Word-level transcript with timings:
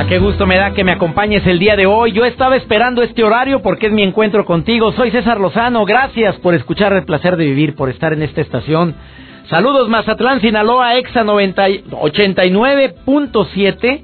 A 0.00 0.06
qué 0.06 0.18
gusto 0.18 0.46
me 0.46 0.56
da 0.56 0.70
que 0.70 0.82
me 0.82 0.92
acompañes 0.92 1.46
el 1.46 1.58
día 1.58 1.76
de 1.76 1.84
hoy. 1.84 2.12
Yo 2.12 2.24
estaba 2.24 2.56
esperando 2.56 3.02
este 3.02 3.22
horario 3.22 3.60
porque 3.60 3.88
es 3.88 3.92
mi 3.92 4.02
encuentro 4.02 4.46
contigo. 4.46 4.92
Soy 4.92 5.10
César 5.10 5.38
Lozano. 5.38 5.84
Gracias 5.84 6.36
por 6.36 6.54
escuchar 6.54 6.94
el 6.94 7.04
placer 7.04 7.36
de 7.36 7.44
vivir, 7.44 7.74
por 7.74 7.90
estar 7.90 8.14
en 8.14 8.22
esta 8.22 8.40
estación. 8.40 8.94
Saludos 9.50 9.90
Mazatlán, 9.90 10.40
Sinaloa, 10.40 10.96
Exa 10.96 11.22
89.7 11.22 14.02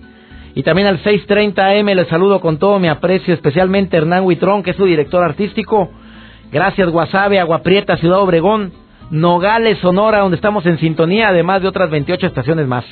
y 0.54 0.62
también 0.62 0.86
al 0.86 0.98
630 0.98 1.66
AM. 1.66 1.86
Les 1.86 2.08
saludo 2.08 2.42
con 2.42 2.58
todo 2.58 2.78
mi 2.78 2.88
aprecio, 2.88 3.32
especialmente 3.32 3.96
Hernán 3.96 4.24
Huitrón, 4.24 4.62
que 4.62 4.72
es 4.72 4.76
su 4.76 4.84
director 4.84 5.24
artístico. 5.24 5.90
Gracias 6.52 6.90
Guasave, 6.90 7.40
Agua 7.40 7.62
Prieta, 7.62 7.96
Ciudad 7.96 8.20
Obregón, 8.20 8.74
Nogales, 9.10 9.78
Sonora, 9.78 10.18
donde 10.18 10.36
estamos 10.36 10.66
en 10.66 10.78
sintonía, 10.78 11.28
además 11.28 11.62
de 11.62 11.68
otras 11.68 11.88
28 11.88 12.26
estaciones 12.26 12.66
más. 12.66 12.84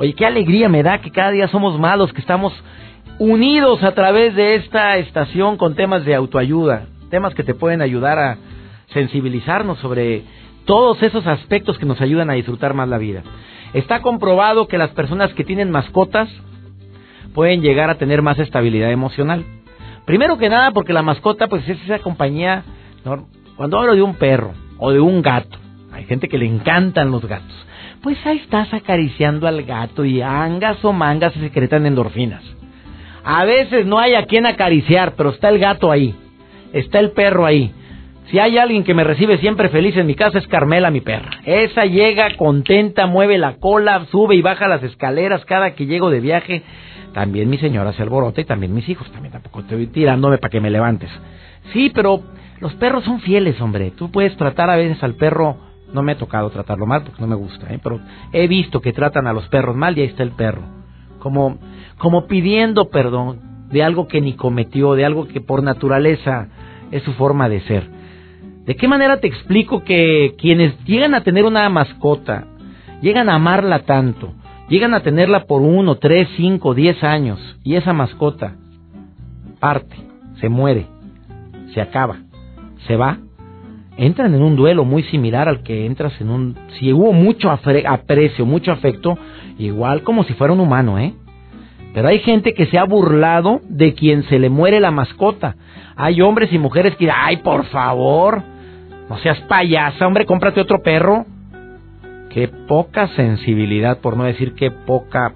Oye, 0.00 0.14
qué 0.14 0.24
alegría 0.24 0.70
me 0.70 0.82
da 0.82 1.02
que 1.02 1.10
cada 1.10 1.30
día 1.30 1.46
somos 1.48 1.78
malos, 1.78 2.10
que 2.14 2.22
estamos 2.22 2.54
unidos 3.18 3.82
a 3.82 3.92
través 3.92 4.34
de 4.34 4.54
esta 4.54 4.96
estación 4.96 5.58
con 5.58 5.74
temas 5.74 6.06
de 6.06 6.14
autoayuda, 6.14 6.86
temas 7.10 7.34
que 7.34 7.44
te 7.44 7.52
pueden 7.52 7.82
ayudar 7.82 8.18
a 8.18 8.38
sensibilizarnos 8.94 9.78
sobre 9.80 10.22
todos 10.64 11.02
esos 11.02 11.26
aspectos 11.26 11.78
que 11.78 11.84
nos 11.84 12.00
ayudan 12.00 12.30
a 12.30 12.32
disfrutar 12.32 12.72
más 12.72 12.88
la 12.88 12.96
vida. 12.96 13.22
Está 13.74 14.00
comprobado 14.00 14.68
que 14.68 14.78
las 14.78 14.88
personas 14.92 15.34
que 15.34 15.44
tienen 15.44 15.70
mascotas 15.70 16.30
pueden 17.34 17.60
llegar 17.60 17.90
a 17.90 17.98
tener 17.98 18.22
más 18.22 18.38
estabilidad 18.38 18.90
emocional. 18.90 19.44
Primero 20.06 20.38
que 20.38 20.48
nada 20.48 20.70
porque 20.70 20.94
la 20.94 21.02
mascota 21.02 21.46
pues 21.46 21.68
es 21.68 21.78
esa 21.82 21.98
compañía, 21.98 22.64
cuando 23.54 23.78
hablo 23.78 23.94
de 23.94 24.00
un 24.00 24.14
perro 24.14 24.54
o 24.78 24.92
de 24.92 25.00
un 25.00 25.20
gato, 25.20 25.58
hay 25.92 26.06
gente 26.06 26.26
que 26.26 26.38
le 26.38 26.46
encantan 26.46 27.10
los 27.10 27.22
gatos 27.26 27.66
pues 28.02 28.18
ahí 28.26 28.38
estás 28.38 28.72
acariciando 28.72 29.46
al 29.46 29.62
gato 29.64 30.04
y 30.04 30.22
angas 30.22 30.84
o 30.84 30.92
mangas 30.92 31.32
se 31.34 31.40
secretan 31.40 31.86
endorfinas. 31.86 32.42
A 33.24 33.44
veces 33.44 33.86
no 33.86 33.98
hay 33.98 34.14
a 34.14 34.24
quien 34.24 34.46
acariciar, 34.46 35.14
pero 35.16 35.30
está 35.30 35.50
el 35.50 35.58
gato 35.58 35.90
ahí, 35.90 36.14
está 36.72 36.98
el 36.98 37.10
perro 37.12 37.44
ahí. 37.44 37.72
Si 38.30 38.38
hay 38.38 38.58
alguien 38.58 38.84
que 38.84 38.94
me 38.94 39.02
recibe 39.02 39.38
siempre 39.38 39.68
feliz 39.70 39.96
en 39.96 40.06
mi 40.06 40.14
casa 40.14 40.38
es 40.38 40.46
Carmela, 40.46 40.90
mi 40.90 41.00
perra. 41.00 41.30
Esa 41.44 41.84
llega 41.84 42.36
contenta, 42.36 43.06
mueve 43.06 43.38
la 43.38 43.56
cola, 43.56 44.06
sube 44.10 44.36
y 44.36 44.42
baja 44.42 44.68
las 44.68 44.84
escaleras 44.84 45.44
cada 45.44 45.74
que 45.74 45.86
llego 45.86 46.10
de 46.10 46.20
viaje. 46.20 46.62
También 47.12 47.50
mi 47.50 47.58
señora 47.58 47.92
se 47.92 48.02
alborota 48.02 48.40
y 48.40 48.44
también 48.44 48.72
mis 48.72 48.88
hijos. 48.88 49.10
También 49.10 49.32
tampoco 49.32 49.60
estoy 49.60 49.88
tirándome 49.88 50.38
para 50.38 50.50
que 50.50 50.60
me 50.60 50.70
levantes. 50.70 51.10
Sí, 51.72 51.90
pero 51.92 52.22
los 52.60 52.72
perros 52.74 53.02
son 53.02 53.20
fieles, 53.20 53.60
hombre. 53.60 53.90
Tú 53.90 54.12
puedes 54.12 54.36
tratar 54.36 54.70
a 54.70 54.76
veces 54.76 55.02
al 55.02 55.16
perro 55.16 55.69
no 55.92 56.02
me 56.02 56.12
ha 56.12 56.18
tocado 56.18 56.50
tratarlo 56.50 56.86
mal 56.86 57.02
porque 57.02 57.20
no 57.20 57.26
me 57.26 57.34
gusta, 57.34 57.72
¿eh? 57.72 57.80
pero 57.82 58.00
he 58.32 58.46
visto 58.48 58.80
que 58.80 58.92
tratan 58.92 59.26
a 59.26 59.32
los 59.32 59.48
perros 59.48 59.76
mal 59.76 59.96
y 59.96 60.02
ahí 60.02 60.08
está 60.08 60.22
el 60.22 60.32
perro. 60.32 60.62
Como, 61.18 61.58
como 61.98 62.26
pidiendo 62.26 62.88
perdón 62.90 63.40
de 63.70 63.82
algo 63.82 64.08
que 64.08 64.20
ni 64.20 64.34
cometió, 64.34 64.94
de 64.94 65.04
algo 65.04 65.28
que 65.28 65.40
por 65.40 65.62
naturaleza 65.62 66.48
es 66.90 67.02
su 67.02 67.12
forma 67.14 67.48
de 67.48 67.60
ser. 67.62 67.88
¿De 68.64 68.76
qué 68.76 68.88
manera 68.88 69.20
te 69.20 69.26
explico 69.26 69.84
que 69.84 70.34
quienes 70.38 70.78
llegan 70.84 71.14
a 71.14 71.22
tener 71.22 71.44
una 71.44 71.68
mascota, 71.68 72.46
llegan 73.00 73.28
a 73.28 73.34
amarla 73.34 73.80
tanto, 73.80 74.32
llegan 74.68 74.94
a 74.94 75.00
tenerla 75.00 75.44
por 75.44 75.62
uno, 75.62 75.96
tres, 75.96 76.28
cinco, 76.36 76.74
diez 76.74 77.02
años 77.02 77.38
y 77.64 77.74
esa 77.74 77.92
mascota 77.92 78.56
parte, 79.58 79.96
se 80.40 80.48
muere, 80.48 80.86
se 81.74 81.80
acaba, 81.80 82.18
se 82.86 82.96
va, 82.96 83.18
entran 84.00 84.34
en 84.34 84.42
un 84.42 84.56
duelo 84.56 84.86
muy 84.86 85.02
similar 85.04 85.46
al 85.46 85.62
que 85.62 85.84
entras 85.84 86.18
en 86.22 86.30
un... 86.30 86.56
Si 86.78 86.90
hubo 86.90 87.12
mucho 87.12 87.50
aprecio, 87.50 88.46
mucho 88.46 88.72
afecto, 88.72 89.18
igual 89.58 90.02
como 90.02 90.24
si 90.24 90.32
fuera 90.32 90.54
un 90.54 90.60
humano, 90.60 90.98
¿eh? 90.98 91.12
Pero 91.92 92.08
hay 92.08 92.20
gente 92.20 92.54
que 92.54 92.64
se 92.66 92.78
ha 92.78 92.84
burlado 92.84 93.60
de 93.68 93.92
quien 93.92 94.22
se 94.24 94.38
le 94.38 94.48
muere 94.48 94.80
la 94.80 94.90
mascota. 94.90 95.56
Hay 95.96 96.22
hombres 96.22 96.50
y 96.50 96.58
mujeres 96.58 96.96
que 96.96 97.10
ay, 97.10 97.38
por 97.38 97.66
favor, 97.66 98.42
no 99.10 99.18
seas 99.18 99.38
payasa, 99.40 100.06
hombre, 100.06 100.24
cómprate 100.24 100.62
otro 100.62 100.82
perro. 100.82 101.26
Qué 102.30 102.48
poca 102.48 103.08
sensibilidad, 103.08 103.98
por 103.98 104.16
no 104.16 104.24
decir 104.24 104.54
qué 104.54 104.70
poca... 104.70 105.34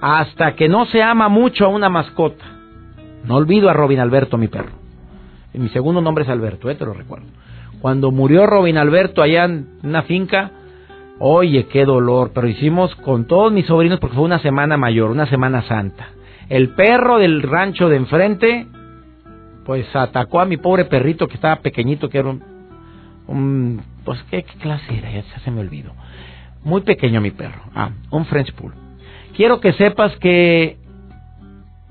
Hasta 0.00 0.54
que 0.54 0.70
no 0.70 0.86
se 0.86 1.02
ama 1.02 1.28
mucho 1.28 1.66
a 1.66 1.68
una 1.68 1.90
mascota. 1.90 2.44
No 3.24 3.36
olvido 3.36 3.68
a 3.68 3.74
Robin 3.74 4.00
Alberto, 4.00 4.38
mi 4.38 4.48
perro. 4.48 4.72
Mi 5.52 5.68
segundo 5.68 6.00
nombre 6.00 6.24
es 6.24 6.30
Alberto, 6.30 6.70
¿eh? 6.70 6.76
te 6.76 6.86
lo 6.86 6.94
recuerdo. 6.94 7.26
Cuando 7.80 8.10
murió 8.10 8.46
Robin 8.46 8.78
Alberto 8.78 9.22
allá 9.22 9.44
en 9.44 9.68
una 9.82 10.02
finca, 10.02 10.50
oye, 11.18 11.66
qué 11.66 11.84
dolor, 11.84 12.32
pero 12.34 12.48
hicimos 12.48 12.94
con 12.96 13.26
todos 13.26 13.52
mis 13.52 13.66
sobrinos 13.66 14.00
porque 14.00 14.16
fue 14.16 14.24
una 14.24 14.38
semana 14.40 14.76
mayor, 14.76 15.10
una 15.10 15.26
semana 15.26 15.62
santa. 15.62 16.08
El 16.48 16.70
perro 16.70 17.18
del 17.18 17.42
rancho 17.42 17.88
de 17.88 17.96
enfrente, 17.96 18.66
pues 19.64 19.86
atacó 19.94 20.40
a 20.40 20.44
mi 20.44 20.56
pobre 20.56 20.84
perrito 20.84 21.26
que 21.26 21.34
estaba 21.34 21.56
pequeñito, 21.56 22.08
que 22.08 22.18
era 22.18 22.34
un, 23.26 23.82
pues 24.04 24.22
¿qué, 24.30 24.44
clase 24.60 24.96
era, 24.96 25.10
ya 25.10 25.22
se 25.44 25.50
me 25.50 25.60
olvidó. 25.60 25.92
Muy 26.64 26.82
pequeño 26.82 27.20
mi 27.20 27.30
perro, 27.30 27.62
ah, 27.74 27.90
un 28.10 28.24
French 28.26 28.52
Pool. 28.54 28.72
Quiero 29.36 29.60
que 29.60 29.72
sepas 29.74 30.16
que 30.16 30.78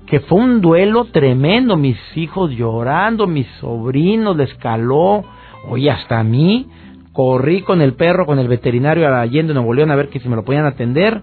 que 0.06 0.20
fue 0.20 0.38
un 0.38 0.60
duelo 0.60 1.06
tremendo, 1.06 1.76
mis 1.76 1.98
hijos 2.16 2.52
llorando, 2.52 3.26
mis 3.26 3.46
sobrinos 3.60 4.36
les 4.36 4.54
caló, 4.54 5.24
Oye, 5.64 5.90
hasta 5.90 6.18
a 6.18 6.24
mí 6.24 6.68
corrí 7.12 7.62
con 7.62 7.80
el 7.80 7.94
perro, 7.94 8.26
con 8.26 8.38
el 8.38 8.46
veterinario 8.46 9.08
a 9.08 9.20
Allende, 9.20 9.54
Nuevo 9.54 9.72
León, 9.72 9.90
a 9.90 9.96
ver 9.96 10.08
que 10.08 10.20
si 10.20 10.28
me 10.28 10.36
lo 10.36 10.44
podían 10.44 10.66
atender. 10.66 11.22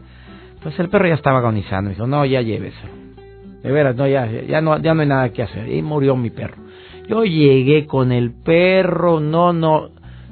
Pues 0.62 0.80
el 0.80 0.90
perro 0.90 1.08
ya 1.08 1.14
estaba 1.14 1.40
agonizando. 1.40 1.90
Me 1.90 1.96
dijo, 1.96 2.08
no, 2.08 2.26
ya 2.26 2.42
llévese. 2.42 3.04
De 3.62 3.72
veras, 3.72 3.96
no, 3.96 4.08
ya, 4.08 4.26
ya, 4.26 4.60
no, 4.60 4.78
ya 4.80 4.94
no 4.94 5.02
hay 5.02 5.08
nada 5.08 5.30
que 5.30 5.44
hacer. 5.44 5.70
Y 5.70 5.82
murió 5.82 6.16
mi 6.16 6.30
perro. 6.30 6.56
Yo 7.08 7.24
llegué 7.24 7.86
con 7.86 8.12
el 8.12 8.32
perro, 8.32 9.20
no, 9.20 9.54
no, 9.54 9.90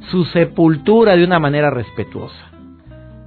su 0.09 0.25
sepultura 0.25 1.15
de 1.15 1.23
una 1.23 1.39
manera 1.39 1.69
respetuosa. 1.69 2.51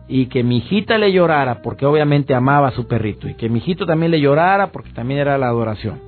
Y 0.08 0.26
que 0.26 0.42
mi 0.42 0.58
hijita 0.58 0.98
le 0.98 1.12
llorara, 1.12 1.62
porque 1.62 1.86
obviamente 1.86 2.34
amaba 2.34 2.68
a 2.68 2.72
su 2.72 2.86
perrito. 2.86 3.28
Y 3.28 3.34
que 3.34 3.48
mi 3.48 3.58
hijito 3.58 3.86
también 3.86 4.10
le 4.10 4.20
llorara, 4.20 4.72
porque 4.72 4.90
también 4.90 5.20
era 5.20 5.38
la 5.38 5.48
adoración. 5.48 6.00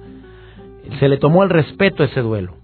Se 0.98 1.08
le 1.08 1.18
tomó 1.18 1.42
el 1.44 1.50
respeto 1.50 2.02
a 2.02 2.06
ese 2.06 2.20
duelo. 2.20 2.54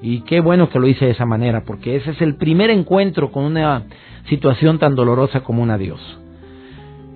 Y 0.00 0.20
qué 0.20 0.40
bueno 0.40 0.68
que 0.70 0.78
lo 0.78 0.86
hice 0.86 1.06
de 1.06 1.10
esa 1.12 1.26
manera, 1.26 1.64
porque 1.64 1.96
ese 1.96 2.12
es 2.12 2.22
el 2.22 2.36
primer 2.36 2.70
encuentro 2.70 3.32
con 3.32 3.44
una 3.44 3.82
situación 4.28 4.78
tan 4.78 4.94
dolorosa 4.94 5.40
como 5.40 5.62
un 5.62 5.70
adiós. 5.70 6.00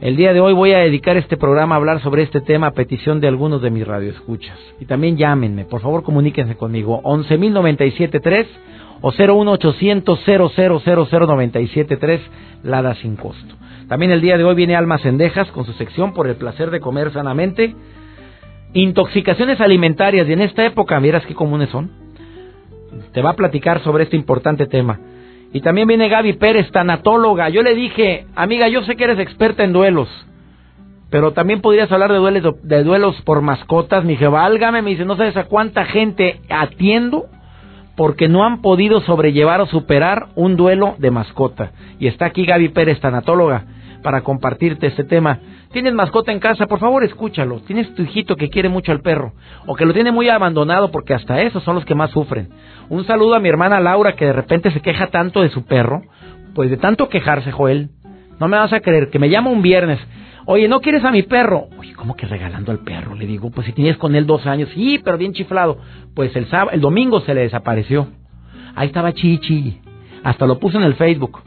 El 0.01 0.17
día 0.17 0.33
de 0.33 0.41
hoy 0.41 0.53
voy 0.53 0.73
a 0.73 0.79
dedicar 0.79 1.17
este 1.17 1.37
programa 1.37 1.77
a 1.77 1.79
hablar 1.79 2.01
sobre 2.03 2.25
este 2.25 2.41
tema 2.41 2.67
a 2.69 2.73
petición 2.73 3.21
de 3.21 3.29
algunos 3.29 3.63
de 3.63 3.71
mis 3.71 3.87
radioescuchas. 3.87 4.59
Y 4.81 4.87
también 4.87 5.17
llámenme, 5.17 5.65
por 5.65 5.81
favor 5.81 6.03
comuníquense 6.03 6.57
conmigo, 6.57 7.01
11.097.3 7.05 8.47
o 9.01 9.13
01800 9.13 10.19
Lada 12.65 12.95
sin 12.97 13.15
costo. 13.15 13.55
También 13.89 14.11
el 14.11 14.21
día 14.21 14.37
de 14.37 14.43
hoy 14.43 14.57
viene 14.57 14.75
Almas 14.75 15.03
Cendejas 15.03 15.53
con 15.53 15.65
su 15.67 15.73
sección 15.75 16.15
por 16.15 16.27
el 16.27 16.35
placer 16.35 16.73
de 16.73 16.81
comer 16.81 17.13
sanamente. 17.13 17.77
Intoxicaciones 18.73 19.61
alimentarias, 19.61 20.29
y 20.29 20.33
en 20.33 20.41
esta 20.41 20.65
época, 20.65 20.99
miras 20.99 21.25
qué 21.27 21.35
comunes 21.35 21.69
son 21.69 22.03
te 23.13 23.23
va 23.23 23.31
a 23.31 23.37
platicar 23.37 23.83
sobre 23.83 24.05
este 24.05 24.17
importante 24.17 24.67
tema. 24.67 24.99
Y 25.53 25.61
también 25.61 25.87
viene 25.87 26.09
Gaby 26.09 26.35
Pérez, 26.35 26.71
tanatóloga. 26.71 27.49
Yo 27.51 27.63
le 27.63 27.75
dije, 27.75 28.27
amiga, 28.35 28.69
yo 28.69 28.83
sé 28.83 28.97
que 28.97 29.05
eres 29.05 29.19
experta 29.19 29.65
en 29.65 29.73
duelos, 29.73 30.09
pero 31.11 31.33
también 31.33 31.61
podrías 31.61 31.93
hablar 31.93 32.11
de 32.11 32.19
duelos, 32.19 32.55
de 32.63 32.85
duelos 32.85 33.21
por 33.23 33.43
mascotas. 33.43 34.05
Me 34.05 34.13
dije, 34.13 34.29
válgame, 34.29 34.81
me 34.81 34.91
dice, 34.91 35.05
no 35.05 35.17
sabes 35.17 35.37
a 35.37 35.45
cuánta 35.45 35.85
gente 35.85 36.41
atiendo 36.49 37.27
porque 37.97 38.29
no 38.29 38.45
han 38.45 38.63
podido 38.63 39.03
sobrellevar 39.03 39.61
o 39.61 39.67
superar 39.67 40.29
un 40.35 40.57
duelo 40.57 40.95
de 40.99 41.11
mascota. 41.11 41.73
Y 41.99 42.07
está 42.07 42.27
aquí 42.27 42.47
Gaby 42.47 42.71
Pérez, 42.71 42.99
tanatóloga, 43.01 43.65
para 44.03 44.23
compartirte 44.23 44.87
este 44.87 45.05
tema. 45.05 45.39
¿Tienes 45.73 45.95
mascota 45.95 46.33
en 46.33 46.41
casa? 46.41 46.67
Por 46.67 46.79
favor, 46.79 47.05
escúchalo. 47.05 47.61
¿Tienes 47.61 47.95
tu 47.95 48.03
hijito 48.03 48.37
que 48.37 48.51
quiere 48.51 48.69
mucho 48.69 48.93
al 48.93 49.01
perro? 49.01 49.33
O 49.67 49.75
que 49.75 49.87
lo 49.87 49.95
tiene 49.95 50.13
muy 50.13 50.29
abandonado 50.29 50.91
porque 50.91 51.15
hasta 51.15 51.41
esos 51.41 51.63
son 51.63 51.75
los 51.75 51.85
que 51.85 51.95
más 51.95 52.11
sufren. 52.11 52.51
Un 52.89 53.05
saludo 53.07 53.35
a 53.35 53.41
mi 53.41 53.49
hermana 53.49 53.81
Laura 53.81 54.15
que 54.15 54.27
de 54.27 54.33
repente 54.33 54.71
se 54.71 54.81
queja 54.81 55.07
tanto 55.07 55.43
de 55.43 55.49
su 55.49 55.65
perro. 55.65 56.03
Pues 56.55 56.71
de 56.71 56.77
tanto 56.77 57.09
quejarse, 57.09 57.53
Joel. 57.53 57.91
No 58.39 58.49
me 58.49 58.59
vas 58.59 58.73
a 58.73 58.81
creer 58.81 59.09
que 59.11 59.19
me 59.19 59.31
llama 59.31 59.51
un 59.51 59.63
viernes. 59.63 59.99
Oye, 60.45 60.67
¿no 60.67 60.81
quieres 60.81 61.05
a 61.05 61.13
mi 61.13 61.23
perro? 61.23 61.69
Oye, 61.79 61.95
¿cómo 61.95 62.17
que 62.17 62.27
regalando 62.27 62.73
al 62.73 62.81
perro? 62.81 63.15
Le 63.15 63.27
digo, 63.27 63.51
pues 63.51 63.67
si 63.67 63.73
tienes 63.73 63.97
con 63.97 64.17
él 64.17 64.27
dos 64.27 64.45
años. 64.47 64.69
Sí, 64.75 65.01
pero 65.03 65.17
bien 65.17 65.33
chiflado. 65.33 65.79
Pues 66.15 66.35
el, 66.35 66.47
sábado, 66.49 66.73
el 66.73 66.81
domingo 66.81 67.21
se 67.21 67.35
le 67.35 67.43
desapareció. 67.43 68.09
Ahí 68.75 68.89
estaba 68.89 69.13
Chichi. 69.13 69.81
Hasta 70.25 70.47
lo 70.47 70.59
puso 70.59 70.79
en 70.79 70.85
el 70.85 70.95
Facebook. 70.95 71.41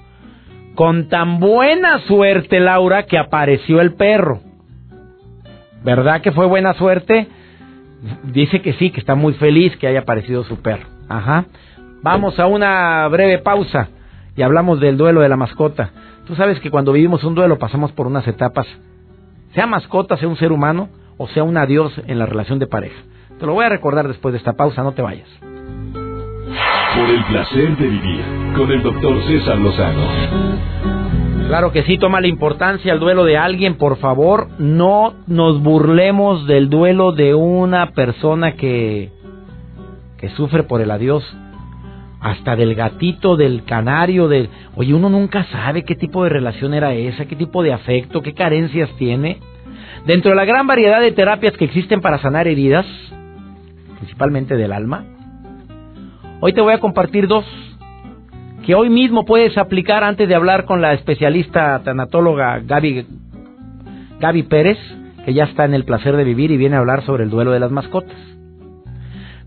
Con 0.75 1.07
tan 1.09 1.39
buena 1.39 1.99
suerte, 2.01 2.59
Laura, 2.59 3.03
que 3.03 3.17
apareció 3.17 3.81
el 3.81 3.93
perro. 3.93 4.41
¿Verdad 5.83 6.21
que 6.21 6.31
fue 6.31 6.45
buena 6.45 6.73
suerte? 6.73 7.27
Dice 8.23 8.61
que 8.61 8.73
sí, 8.73 8.91
que 8.91 8.99
está 8.99 9.15
muy 9.15 9.33
feliz 9.33 9.75
que 9.77 9.87
haya 9.87 10.01
aparecido 10.01 10.43
su 10.43 10.61
perro. 10.61 10.85
Ajá. 11.07 11.45
Vamos 12.01 12.39
a 12.39 12.45
una 12.45 13.07
breve 13.07 13.39
pausa 13.39 13.89
y 14.35 14.41
hablamos 14.41 14.79
del 14.79 14.97
duelo 14.97 15.21
de 15.21 15.29
la 15.29 15.37
mascota. 15.37 15.91
Tú 16.27 16.35
sabes 16.35 16.59
que 16.59 16.71
cuando 16.71 16.91
vivimos 16.91 17.23
un 17.23 17.35
duelo 17.35 17.57
pasamos 17.57 17.91
por 17.91 18.07
unas 18.07 18.27
etapas, 18.27 18.67
sea 19.53 19.67
mascota, 19.67 20.17
sea 20.17 20.27
un 20.27 20.37
ser 20.37 20.51
humano 20.51 20.89
o 21.17 21.27
sea 21.29 21.43
un 21.43 21.57
adiós 21.57 21.93
en 22.07 22.19
la 22.19 22.25
relación 22.25 22.59
de 22.59 22.67
pareja. 22.67 23.01
Te 23.39 23.45
lo 23.45 23.53
voy 23.53 23.65
a 23.65 23.69
recordar 23.69 24.07
después 24.07 24.33
de 24.33 24.39
esta 24.39 24.53
pausa, 24.53 24.83
no 24.83 24.93
te 24.93 25.01
vayas. 25.01 25.27
Por 26.95 27.09
el 27.09 27.23
placer 27.25 27.77
de 27.77 27.87
vivir 27.87 28.21
con 28.55 28.71
el 28.71 28.81
doctor 28.81 29.21
César 29.27 29.57
Lozano. 29.59 30.07
Claro 31.47 31.71
que 31.71 31.83
sí, 31.83 31.97
toma 31.97 32.21
la 32.21 32.27
importancia 32.27 32.93
el 32.93 32.99
duelo 32.99 33.23
de 33.23 33.37
alguien, 33.37 33.75
por 33.75 33.97
favor, 33.97 34.47
no 34.57 35.13
nos 35.27 35.61
burlemos 35.61 36.47
del 36.47 36.69
duelo 36.69 37.11
de 37.11 37.35
una 37.35 37.91
persona 37.91 38.53
que 38.53 39.11
que 40.17 40.29
sufre 40.29 40.63
por 40.63 40.81
el 40.81 40.91
adiós 40.91 41.23
hasta 42.21 42.55
del 42.55 42.73
gatito, 42.73 43.35
del 43.37 43.63
canario, 43.65 44.27
del... 44.27 44.49
Oye, 44.75 44.95
uno 44.95 45.09
nunca 45.09 45.43
sabe 45.51 45.83
qué 45.83 45.95
tipo 45.95 46.23
de 46.23 46.31
relación 46.31 46.73
era 46.73 46.93
esa, 46.93 47.25
qué 47.25 47.35
tipo 47.35 47.61
de 47.61 47.71
afecto, 47.71 48.23
qué 48.23 48.33
carencias 48.33 48.89
tiene. 48.97 49.39
Dentro 50.07 50.31
de 50.31 50.35
la 50.35 50.45
gran 50.45 50.65
variedad 50.65 51.01
de 51.01 51.11
terapias 51.11 51.53
que 51.57 51.65
existen 51.65 52.01
para 52.01 52.17
sanar 52.17 52.47
heridas, 52.47 52.85
principalmente 53.99 54.55
del 54.55 54.71
alma, 54.71 55.05
hoy 56.45 56.53
te 56.53 56.61
voy 56.61 56.75
a 56.75 56.79
compartir 56.79 57.27
dos 57.27 57.43
que 58.67 58.75
hoy 58.75 58.87
mismo 58.87 59.25
puedes 59.25 59.57
aplicar 59.57 60.03
antes 60.03 60.29
de 60.29 60.35
hablar 60.35 60.65
con 60.65 60.79
la 60.79 60.93
especialista 60.93 61.81
tanatóloga 61.83 62.59
Gaby, 62.59 63.03
Gaby 64.19 64.43
Pérez, 64.43 64.77
que 65.25 65.33
ya 65.33 65.45
está 65.45 65.65
en 65.65 65.73
el 65.73 65.85
placer 65.85 66.15
de 66.15 66.23
vivir 66.23 66.51
y 66.51 66.57
viene 66.57 66.75
a 66.75 66.79
hablar 66.79 67.03
sobre 67.03 67.23
el 67.23 67.31
duelo 67.31 67.51
de 67.51 67.59
las 67.59 67.71
mascotas. 67.71 68.15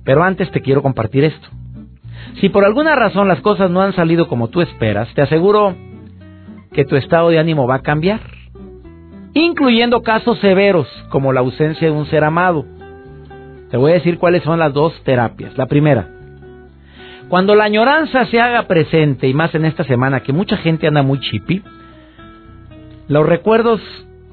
Pero 0.02 0.24
antes 0.24 0.50
te 0.50 0.60
quiero 0.60 0.82
compartir 0.82 1.22
esto. 1.22 1.46
Si 2.40 2.48
por 2.48 2.64
alguna 2.64 2.96
razón 2.96 3.28
las 3.28 3.42
cosas 3.42 3.70
no 3.70 3.80
han 3.80 3.92
salido 3.92 4.26
como 4.26 4.48
tú 4.48 4.60
esperas, 4.60 5.08
te 5.14 5.22
aseguro 5.22 5.76
que 6.72 6.84
tu 6.84 6.96
estado 6.96 7.28
de 7.28 7.38
ánimo 7.38 7.68
va 7.68 7.76
a 7.76 7.82
cambiar, 7.82 8.22
incluyendo 9.34 10.02
casos 10.02 10.40
severos 10.40 10.88
como 11.10 11.32
la 11.32 11.40
ausencia 11.40 11.86
de 11.86 11.94
un 11.94 12.06
ser 12.06 12.24
amado. 12.24 12.64
Te 13.70 13.76
voy 13.76 13.92
a 13.92 13.94
decir 13.94 14.18
cuáles 14.18 14.42
son 14.42 14.58
las 14.58 14.72
dos 14.72 14.92
terapias. 15.04 15.56
La 15.56 15.66
primera, 15.66 16.17
cuando 17.28 17.54
la 17.54 17.64
añoranza 17.64 18.26
se 18.26 18.40
haga 18.40 18.66
presente, 18.66 19.28
y 19.28 19.34
más 19.34 19.54
en 19.54 19.64
esta 19.64 19.84
semana 19.84 20.20
que 20.20 20.32
mucha 20.32 20.56
gente 20.56 20.86
anda 20.86 21.02
muy 21.02 21.20
chippy, 21.20 21.62
los 23.08 23.26
recuerdos 23.26 23.80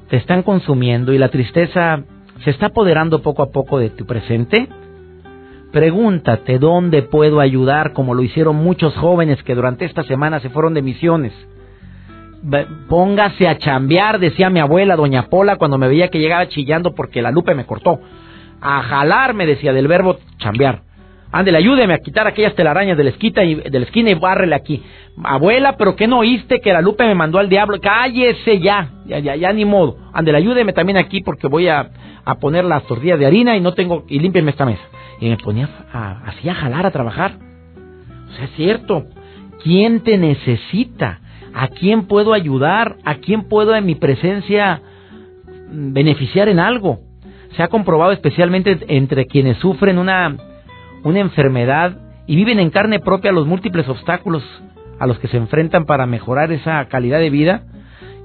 te 0.08 0.16
están 0.16 0.42
consumiendo 0.42 1.12
y 1.12 1.18
la 1.18 1.28
tristeza 1.28 2.02
se 2.44 2.50
está 2.50 2.66
apoderando 2.66 3.22
poco 3.22 3.42
a 3.42 3.50
poco 3.50 3.78
de 3.78 3.90
tu 3.90 4.06
presente, 4.06 4.68
Pregúntate 5.76 6.58
dónde 6.58 7.02
puedo 7.02 7.38
ayudar, 7.38 7.92
como 7.92 8.14
lo 8.14 8.22
hicieron 8.22 8.56
muchos 8.56 8.94
jóvenes 8.96 9.42
que 9.42 9.54
durante 9.54 9.84
esta 9.84 10.04
semana 10.04 10.40
se 10.40 10.48
fueron 10.48 10.72
de 10.72 10.80
misiones. 10.80 11.34
Póngase 12.88 13.46
a 13.46 13.58
chambear, 13.58 14.18
decía 14.18 14.48
mi 14.48 14.58
abuela, 14.58 14.96
doña 14.96 15.28
Pola, 15.28 15.56
cuando 15.56 15.76
me 15.76 15.86
veía 15.86 16.08
que 16.08 16.18
llegaba 16.18 16.48
chillando 16.48 16.94
porque 16.94 17.20
la 17.20 17.30
lupe 17.30 17.54
me 17.54 17.66
cortó. 17.66 18.00
A 18.62 18.80
jalar, 18.84 19.34
me 19.34 19.44
decía, 19.44 19.74
del 19.74 19.86
verbo 19.86 20.16
chambear. 20.38 20.80
Ándele, 21.32 21.58
ayúdeme 21.58 21.94
a 21.94 21.98
quitar 21.98 22.26
aquellas 22.26 22.54
telarañas 22.54 22.96
de 22.96 23.04
la, 23.04 23.10
esquina 23.10 23.44
y, 23.44 23.54
de 23.56 23.78
la 23.78 23.84
esquina 23.84 24.10
y 24.10 24.14
bárrele 24.14 24.54
aquí. 24.54 24.82
Abuela, 25.22 25.76
¿pero 25.76 25.96
qué 25.96 26.06
no 26.06 26.20
oíste 26.20 26.60
que 26.60 26.72
la 26.72 26.80
Lupe 26.80 27.04
me 27.04 27.14
mandó 27.14 27.38
al 27.38 27.48
diablo? 27.48 27.80
Cállese 27.80 28.60
ya, 28.60 28.90
ya, 29.06 29.18
ya, 29.18 29.36
ya 29.36 29.52
ni 29.52 29.64
modo. 29.64 29.96
Ándele, 30.12 30.38
ayúdeme 30.38 30.72
también 30.72 30.98
aquí 30.98 31.20
porque 31.22 31.48
voy 31.48 31.68
a, 31.68 31.90
a 32.24 32.34
poner 32.36 32.64
las 32.64 32.84
tortillas 32.84 33.18
de 33.18 33.26
harina 33.26 33.56
y 33.56 33.60
no 33.60 33.74
tengo, 33.74 34.04
y 34.08 34.18
límpienme 34.18 34.50
esta 34.50 34.64
mesa 34.64 34.82
y 35.20 35.28
me 35.28 35.36
ponía 35.36 35.68
a, 35.92 36.22
así 36.26 36.48
a 36.48 36.54
jalar, 36.54 36.86
a 36.86 36.90
trabajar. 36.90 37.32
O 38.28 38.32
sea, 38.34 38.44
es 38.44 38.50
cierto. 38.52 39.06
¿Quién 39.62 40.00
te 40.00 40.18
necesita? 40.18 41.20
¿A 41.54 41.68
quién 41.68 42.06
puedo 42.06 42.34
ayudar? 42.34 42.96
¿A 43.04 43.16
quién 43.16 43.44
puedo 43.48 43.74
en 43.74 43.86
mi 43.86 43.94
presencia 43.94 44.82
beneficiar 45.70 46.48
en 46.48 46.58
algo? 46.58 47.00
Se 47.56 47.62
ha 47.62 47.68
comprobado 47.68 48.12
especialmente 48.12 48.78
entre 48.88 49.26
quienes 49.26 49.56
sufren 49.58 49.98
una, 49.98 50.36
una 51.06 51.20
enfermedad 51.20 51.98
y 52.26 52.34
viven 52.34 52.58
en 52.58 52.70
carne 52.70 52.98
propia 52.98 53.30
los 53.30 53.46
múltiples 53.46 53.88
obstáculos 53.88 54.42
a 54.98 55.06
los 55.06 55.20
que 55.20 55.28
se 55.28 55.36
enfrentan 55.36 55.84
para 55.84 56.04
mejorar 56.04 56.50
esa 56.50 56.84
calidad 56.86 57.20
de 57.20 57.30
vida, 57.30 57.62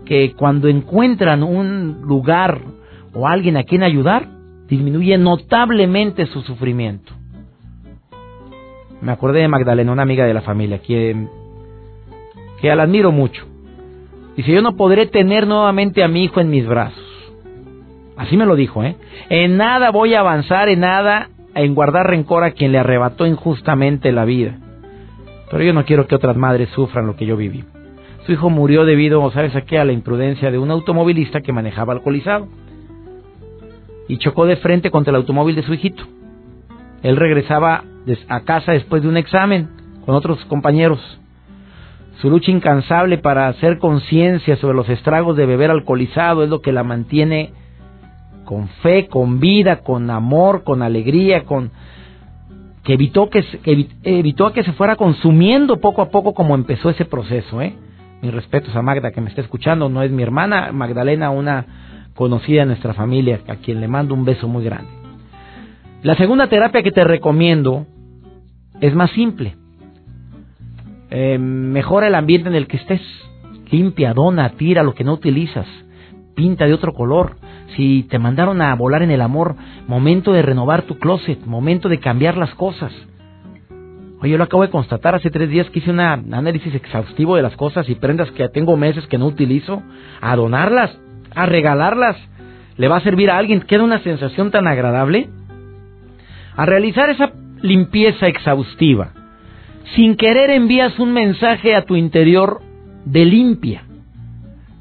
que 0.04 0.33
cuando 0.33 0.68
encuentran 0.68 1.44
un 1.44 2.01
lugar 2.01 2.60
o 3.13 3.28
alguien 3.28 3.56
a 3.57 3.63
quien 3.63 3.83
ayudar, 3.83 4.28
disminuye 4.68 5.16
notablemente 5.19 6.25
su 6.25 6.42
sufrimiento. 6.42 7.13
Me 9.00 9.12
acordé 9.12 9.42
de 9.42 9.48
Magdalena, 9.48 9.92
una 9.92 10.04
amiga 10.04 10.25
de 10.25 10.34
la 10.34 10.42
familia, 10.42 10.80
que, 10.80 11.27
que 12.62 12.75
la 12.75 12.84
admiro 12.84 13.12
mucho. 13.12 13.45
Dice, 14.36 14.51
yo 14.51 14.62
no 14.63 14.75
podré 14.75 15.06
tener 15.06 15.45
nuevamente 15.45 16.04
a 16.04 16.07
mi 16.07 16.24
hijo 16.24 16.39
en 16.39 16.50
mis 16.50 16.66
brazos. 16.66 17.04
Así 18.18 18.38
me 18.38 18.45
lo 18.48 18.56
dijo, 18.56 18.84
¿eh? 18.84 18.95
En 19.30 19.57
nada 19.57 19.92
voy 19.92 20.16
a 20.16 20.22
avanzar, 20.22 20.69
en 20.69 20.80
nada 20.80 21.30
en 21.56 21.75
guardar 21.75 22.07
rencor 22.07 22.44
a 22.44 22.51
quien 22.51 22.71
le 22.71 22.80
arrebató 22.80 23.25
injustamente 23.25 24.12
la 24.12 24.25
vida. 24.25 24.57
Pero 25.50 25.63
yo 25.63 25.74
no 25.74 25.86
quiero 25.86 26.07
que 26.07 26.15
otras 26.15 26.38
madres 26.38 26.69
sufran 26.69 27.07
lo 27.07 27.15
que 27.15 27.25
yo 27.25 27.36
viví. 27.36 27.63
Su 28.25 28.31
hijo 28.31 28.50
murió 28.50 28.86
debido, 28.86 29.30
¿sabes 29.31 29.56
a 29.56 29.62
qué? 29.62 29.80
A 29.80 29.86
la 29.86 29.92
imprudencia 29.92 30.51
de 30.51 30.57
un 30.57 30.71
automovilista 30.71 31.42
que 31.42 31.51
manejaba 31.51 31.94
alcoholizado 31.94 32.48
y 34.07 34.18
chocó 34.18 34.45
de 34.45 34.57
frente 34.57 34.92
contra 34.92 35.12
el 35.12 35.18
automóvil 35.18 35.56
de 35.56 35.63
su 35.63 35.74
hijito. 35.74 36.03
Él 37.01 37.15
regresaba 37.18 37.83
a 38.27 38.42
casa 38.42 38.74
después 38.74 39.01
de 39.01 39.09
un 39.09 39.18
examen 39.18 39.69
con 40.06 40.15
otros 40.15 40.44
compañeros. 40.45 41.00
Su 42.21 42.30
lucha 42.30 42.51
incansable 42.51 43.18
para 43.18 43.48
hacer 43.48 43.80
conciencia 43.80 44.56
sobre 44.57 44.75
los 44.75 44.89
estragos 44.89 45.36
de 45.36 45.45
beber 45.45 45.72
alcoholizado 45.72 46.43
es 46.43 46.50
lo 46.50 46.62
que 46.62 46.72
la 46.72 46.84
mantiene 46.84 47.53
con 48.45 48.67
fe, 48.81 49.07
con 49.07 49.39
vida, 49.39 49.77
con 49.77 50.10
amor, 50.10 50.63
con 50.63 50.81
alegría, 50.81 51.43
con 51.45 51.71
que 52.83 52.93
evitó 52.93 53.29
que, 53.29 53.43
evitó 54.03 54.53
que 54.53 54.63
se 54.63 54.74
fuera 54.74 54.95
consumiendo 54.95 55.79
poco 55.79 56.01
a 56.01 56.10
poco 56.10 56.33
como 56.33 56.55
empezó 56.55 56.89
ese 56.89 57.05
proceso, 57.05 57.62
¿eh? 57.62 57.75
Mis 58.21 58.33
respetos 58.33 58.75
a 58.75 58.81
Magda 58.81 59.12
que 59.12 59.21
me 59.21 59.29
está 59.29 59.41
escuchando, 59.41 59.89
no 59.89 60.03
es 60.03 60.12
mi 60.12 60.24
hermana 60.24 60.71
Magdalena, 60.71 61.29
una 61.29 61.65
conocida 62.15 62.63
en 62.63 62.69
nuestra 62.69 62.93
familia, 62.93 63.39
a 63.48 63.55
quien 63.55 63.81
le 63.81 63.88
mando 63.88 64.13
un 64.13 64.25
beso 64.25 64.48
muy 64.48 64.63
grande. 64.63 64.89
La 66.03 66.15
segunda 66.15 66.48
terapia 66.48 66.81
que 66.81 66.91
te 66.91 67.03
recomiendo 67.03 67.86
es 68.79 68.93
más 68.95 69.12
simple. 69.12 69.55
Eh, 71.12 71.38
mejora 71.38 72.07
el 72.07 72.15
ambiente 72.15 72.50
en 72.50 72.55
el 72.55 72.67
que 72.67 72.77
estés. 72.77 73.01
Limpia, 73.69 74.13
dona, 74.13 74.50
tira 74.50 74.83
lo 74.83 74.93
que 74.93 75.03
no 75.03 75.13
utilizas. 75.13 75.67
Pinta 76.36 76.65
de 76.65 76.74
otro 76.74 76.93
color. 76.93 77.38
Si 77.75 78.04
te 78.04 78.20
mandaron 78.20 78.62
a 78.62 78.75
volar 78.75 79.04
en 79.04 79.12
el 79.12 79.22
amor, 79.22 79.56
momento 79.88 80.34
de 80.34 80.42
renovar 80.42 80.84
tu 80.84 81.00
closet, 81.00 81.46
momento 81.46 81.90
de 81.90 82.00
cambiar 82.00 82.38
las 82.38 82.54
cosas. 82.56 82.92
Oye, 84.22 84.32
yo 84.32 84.38
lo 84.38 84.44
acabo 84.44 84.63
de 84.63 84.70
constatar 84.70 85.16
hace 85.16 85.32
tres 85.32 85.50
días 85.50 85.70
que 85.70 85.80
hice 85.80 85.90
un 85.90 86.00
análisis 86.00 86.75
exhaustivo 86.75 87.36
de 87.36 87.42
las 87.42 87.56
cosas 87.56 87.90
y 87.90 87.96
prendas 87.96 88.30
que 88.32 88.48
tengo 88.50 88.78
meses 88.78 89.08
que 89.08 89.18
no 89.18 89.25
utilizo, 89.25 89.82
a 90.22 90.36
donarlas 90.36 90.98
a 91.36 91.46
regalarlas, 91.46 92.18
le 92.78 92.88
va 92.88 92.98
a 92.98 93.01
servir 93.01 93.30
a 93.30 93.38
alguien, 93.38 93.62
queda 93.62 93.84
una 93.84 94.00
sensación 94.00 94.51
tan 94.51 94.68
agradable. 94.68 95.30
A 96.56 96.66
realizar 96.66 97.10
esa 97.10 97.32
limpieza 97.62 98.28
exhaustiva, 98.28 99.13
sin 99.96 100.16
querer 100.16 100.50
envías 100.50 100.98
un 101.00 101.13
mensaje 101.13 101.75
a 101.75 101.86
tu 101.86 101.96
interior 101.96 102.62
de 103.06 103.25
limpia, 103.25 103.84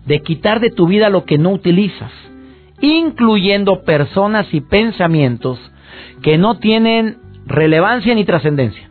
de 0.07 0.21
quitar 0.23 0.61
de 0.61 0.71
tu 0.71 0.87
vida 0.87 1.11
lo 1.11 1.25
que 1.25 1.39
no 1.39 1.51
utilizas, 1.51 2.13
incluyendo 2.81 3.83
personas 3.83 4.53
y 4.53 4.61
pensamientos 4.61 5.59
que 6.23 6.39
no 6.39 6.59
tienen 6.59 7.19
relevancia 7.47 8.15
ni 8.15 8.25
trascendencia. 8.25 8.91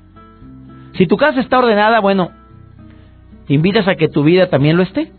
Si 0.94 1.08
tu 1.08 1.18
casa 1.18 1.40
está 1.40 1.60
ordenada, 1.60 2.00
bueno, 2.00 2.32
invitas 3.48 3.88
a 3.88 3.96
que 3.96 4.10
tu 4.10 4.24
vida 4.24 4.50
también 4.50 4.78
lo 4.78 4.84
esté 4.84 5.12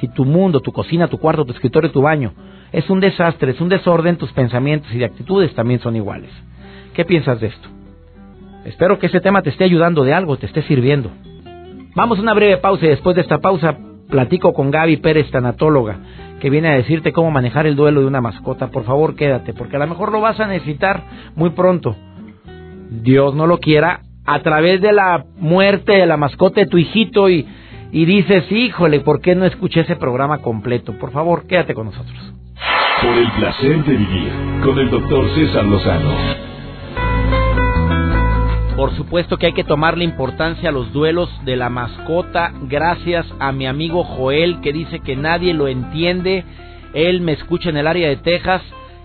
si 0.00 0.08
tu 0.08 0.24
mundo, 0.24 0.60
tu 0.60 0.72
cocina, 0.72 1.08
tu 1.08 1.18
cuarto, 1.18 1.44
tu 1.44 1.52
escritorio, 1.52 1.90
tu 1.90 2.02
baño 2.02 2.32
es 2.72 2.90
un 2.90 3.00
desastre, 3.00 3.52
es 3.52 3.60
un 3.60 3.68
desorden, 3.68 4.16
tus 4.16 4.32
pensamientos 4.32 4.92
y 4.92 4.98
de 4.98 5.06
actitudes 5.06 5.54
también 5.54 5.80
son 5.80 5.96
iguales. 5.96 6.30
¿Qué 6.94 7.04
piensas 7.04 7.40
de 7.40 7.48
esto? 7.48 7.68
Espero 8.64 8.98
que 8.98 9.06
ese 9.06 9.20
tema 9.20 9.42
te 9.42 9.50
esté 9.50 9.64
ayudando 9.64 10.04
de 10.04 10.12
algo, 10.12 10.36
te 10.36 10.46
esté 10.46 10.62
sirviendo. 10.62 11.10
Vamos 11.94 12.18
a 12.18 12.22
una 12.22 12.34
breve 12.34 12.58
pausa 12.58 12.84
y 12.84 12.88
después 12.88 13.16
de 13.16 13.22
esta 13.22 13.38
pausa 13.38 13.78
platico 14.10 14.52
con 14.52 14.70
Gaby 14.70 14.98
Pérez, 14.98 15.30
tanatóloga, 15.30 15.98
que 16.40 16.50
viene 16.50 16.68
a 16.68 16.76
decirte 16.76 17.12
cómo 17.12 17.30
manejar 17.30 17.66
el 17.66 17.76
duelo 17.76 18.00
de 18.00 18.06
una 18.06 18.20
mascota. 18.20 18.68
Por 18.68 18.84
favor, 18.84 19.16
quédate, 19.16 19.54
porque 19.54 19.76
a 19.76 19.78
lo 19.78 19.86
mejor 19.86 20.12
lo 20.12 20.20
vas 20.20 20.38
a 20.40 20.46
necesitar 20.46 21.02
muy 21.34 21.50
pronto. 21.50 21.96
Dios 22.90 23.34
no 23.34 23.46
lo 23.46 23.58
quiera, 23.58 24.00
a 24.26 24.42
través 24.42 24.80
de 24.80 24.92
la 24.92 25.24
muerte 25.38 25.92
de 25.92 26.06
la 26.06 26.16
mascota 26.16 26.60
de 26.60 26.66
tu 26.66 26.78
hijito 26.78 27.28
y, 27.28 27.46
y 27.92 28.04
dices, 28.04 28.50
híjole, 28.50 29.00
¿por 29.00 29.20
qué 29.20 29.34
no 29.34 29.44
escuché 29.44 29.80
ese 29.80 29.96
programa 29.96 30.38
completo? 30.38 30.92
Por 30.98 31.12
favor, 31.12 31.46
quédate 31.46 31.74
con 31.74 31.86
nosotros. 31.86 32.34
Por 33.02 33.16
el 33.16 33.30
placer 33.32 33.84
de 33.84 33.96
vivir 33.96 34.32
con 34.64 34.78
el 34.78 34.90
doctor 34.90 35.28
César 35.34 35.64
Lozano. 35.64 36.55
Por 38.76 38.94
supuesto 38.94 39.38
que 39.38 39.46
hay 39.46 39.52
que 39.54 39.64
tomarle 39.64 40.04
importancia 40.04 40.68
a 40.68 40.72
los 40.72 40.92
duelos 40.92 41.30
de 41.46 41.56
la 41.56 41.70
mascota. 41.70 42.52
Gracias 42.64 43.24
a 43.38 43.50
mi 43.50 43.66
amigo 43.66 44.04
Joel 44.04 44.60
que 44.60 44.70
dice 44.74 45.00
que 45.00 45.16
nadie 45.16 45.54
lo 45.54 45.66
entiende. 45.66 46.44
Él 46.92 47.22
me 47.22 47.32
escucha 47.32 47.70
en 47.70 47.78
el 47.78 47.86
área 47.86 48.06
de 48.10 48.18
Texas. 48.18 48.60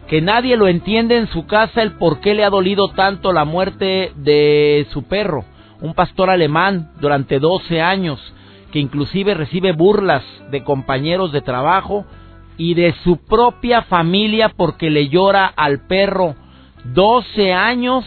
Que 0.09 0.21
nadie 0.21 0.57
lo 0.57 0.67
entiende 0.67 1.15
en 1.15 1.27
su 1.27 1.45
casa 1.45 1.81
el 1.81 1.93
por 1.93 2.19
qué 2.19 2.35
le 2.35 2.43
ha 2.43 2.49
dolido 2.49 2.89
tanto 2.89 3.31
la 3.31 3.45
muerte 3.45 4.11
de 4.17 4.87
su 4.91 5.03
perro. 5.03 5.45
Un 5.79 5.93
pastor 5.93 6.29
alemán 6.29 6.91
durante 6.99 7.39
12 7.39 7.79
años 7.79 8.19
que 8.73 8.79
inclusive 8.79 9.35
recibe 9.35 9.71
burlas 9.71 10.23
de 10.51 10.65
compañeros 10.65 11.31
de 11.31 11.39
trabajo 11.39 12.05
y 12.57 12.73
de 12.73 12.93
su 13.05 13.23
propia 13.23 13.83
familia 13.83 14.49
porque 14.49 14.89
le 14.89 15.07
llora 15.07 15.45
al 15.45 15.87
perro. 15.87 16.35
12 16.93 17.53
años 17.53 18.03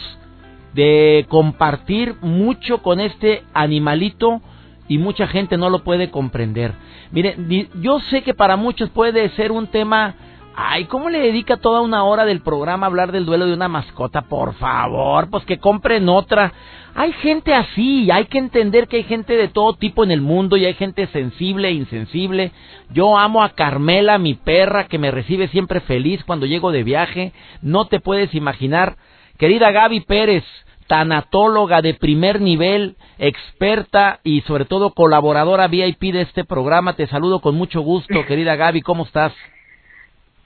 de 0.74 1.26
compartir 1.28 2.16
mucho 2.20 2.82
con 2.82 3.00
este 3.00 3.42
animalito 3.54 4.40
y 4.88 4.98
mucha 4.98 5.26
gente 5.26 5.56
no 5.56 5.70
lo 5.70 5.84
puede 5.84 6.10
comprender. 6.10 6.72
Mire, 7.10 7.36
yo 7.80 8.00
sé 8.00 8.22
que 8.22 8.34
para 8.34 8.56
muchos 8.56 8.90
puede 8.90 9.28
ser 9.30 9.52
un 9.52 9.68
tema, 9.68 10.14
ay, 10.56 10.86
¿cómo 10.86 11.08
le 11.08 11.20
dedica 11.20 11.56
toda 11.56 11.80
una 11.80 12.04
hora 12.04 12.24
del 12.24 12.40
programa 12.40 12.86
a 12.86 12.88
hablar 12.88 13.12
del 13.12 13.24
duelo 13.24 13.46
de 13.46 13.54
una 13.54 13.68
mascota? 13.68 14.22
Por 14.22 14.54
favor, 14.54 15.30
pues 15.30 15.44
que 15.44 15.58
compren 15.58 16.08
otra. 16.08 16.52
Hay 16.96 17.12
gente 17.12 17.54
así, 17.54 18.10
hay 18.10 18.26
que 18.26 18.38
entender 18.38 18.86
que 18.86 18.98
hay 18.98 19.02
gente 19.04 19.36
de 19.36 19.48
todo 19.48 19.74
tipo 19.74 20.04
en 20.04 20.10
el 20.10 20.20
mundo 20.20 20.56
y 20.56 20.64
hay 20.64 20.74
gente 20.74 21.06
sensible 21.08 21.68
e 21.68 21.72
insensible. 21.72 22.52
Yo 22.90 23.18
amo 23.18 23.42
a 23.42 23.50
Carmela, 23.50 24.18
mi 24.18 24.34
perra, 24.34 24.86
que 24.86 24.98
me 24.98 25.10
recibe 25.10 25.48
siempre 25.48 25.80
feliz 25.80 26.22
cuando 26.24 26.46
llego 26.46 26.70
de 26.70 26.84
viaje. 26.84 27.32
No 27.62 27.86
te 27.86 28.00
puedes 28.00 28.34
imaginar. 28.34 28.96
Querida 29.38 29.72
Gaby 29.72 30.00
Pérez, 30.00 30.44
tanatóloga 30.86 31.82
de 31.82 31.94
primer 31.94 32.40
nivel, 32.40 32.96
experta 33.18 34.20
y 34.22 34.42
sobre 34.42 34.64
todo 34.64 34.94
colaboradora 34.94 35.66
VIP 35.66 36.12
de 36.12 36.22
este 36.22 36.44
programa. 36.44 36.94
Te 36.94 37.06
saludo 37.06 37.40
con 37.40 37.56
mucho 37.56 37.80
gusto, 37.80 38.24
querida 38.28 38.56
Gaby, 38.56 38.82
¿cómo 38.82 39.04
estás? 39.04 39.34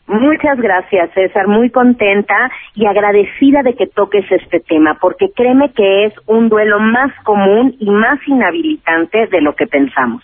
Muchas 0.06 0.58
gracias, 0.58 1.10
César. 1.12 1.48
Muy 1.48 1.68
contenta 1.70 2.50
y 2.74 2.86
agradecida 2.86 3.62
de 3.62 3.74
que 3.74 3.86
toques 3.86 4.24
este 4.32 4.60
tema, 4.60 4.96
porque 4.98 5.32
créeme 5.36 5.70
que 5.72 6.06
es 6.06 6.14
un 6.26 6.48
duelo 6.48 6.80
más 6.80 7.12
común 7.24 7.76
y 7.78 7.90
más 7.90 8.18
inhabilitante 8.26 9.26
de 9.26 9.42
lo 9.42 9.54
que 9.54 9.66
pensamos 9.66 10.22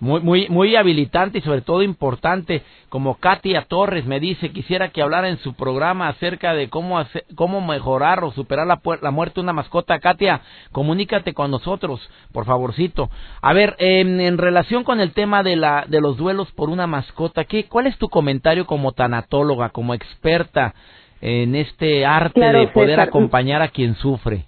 muy, 0.00 0.20
muy, 0.20 0.48
muy 0.48 0.76
habilitante 0.76 1.38
y 1.38 1.42
sobre 1.42 1.60
todo 1.60 1.82
importante, 1.82 2.62
como 2.88 3.16
Katia 3.16 3.66
Torres 3.68 4.06
me 4.06 4.18
dice, 4.18 4.50
quisiera 4.50 4.88
que 4.88 5.02
hablara 5.02 5.28
en 5.28 5.36
su 5.38 5.54
programa 5.54 6.08
acerca 6.08 6.54
de 6.54 6.68
cómo, 6.68 6.98
hacer, 6.98 7.24
cómo 7.34 7.60
mejorar 7.60 8.24
o 8.24 8.32
superar 8.32 8.66
la, 8.66 8.80
la, 9.02 9.10
muerte 9.10 9.36
de 9.36 9.42
una 9.42 9.52
mascota. 9.52 9.98
Katia, 9.98 10.40
comunícate 10.72 11.34
con 11.34 11.50
nosotros, 11.50 12.00
por 12.32 12.46
favorcito. 12.46 13.10
A 13.42 13.52
ver, 13.52 13.76
en, 13.78 14.38
relación 14.38 14.84
con 14.84 15.00
el 15.00 15.12
tema 15.12 15.42
de, 15.42 15.56
la, 15.56 15.84
de 15.86 16.00
los 16.00 16.16
duelos 16.16 16.50
por 16.52 16.70
una 16.70 16.86
mascota, 16.86 17.44
¿qué, 17.44 17.64
¿cuál 17.68 17.86
es 17.86 17.98
tu 17.98 18.08
comentario 18.08 18.66
como 18.66 18.92
tanatóloga, 18.92 19.68
como 19.68 19.92
experta 19.92 20.74
en 21.20 21.54
este 21.54 22.06
arte 22.06 22.40
de 22.40 22.68
poder 22.68 23.00
acompañar 23.00 23.60
a 23.60 23.68
quien 23.68 23.94
sufre? 23.96 24.46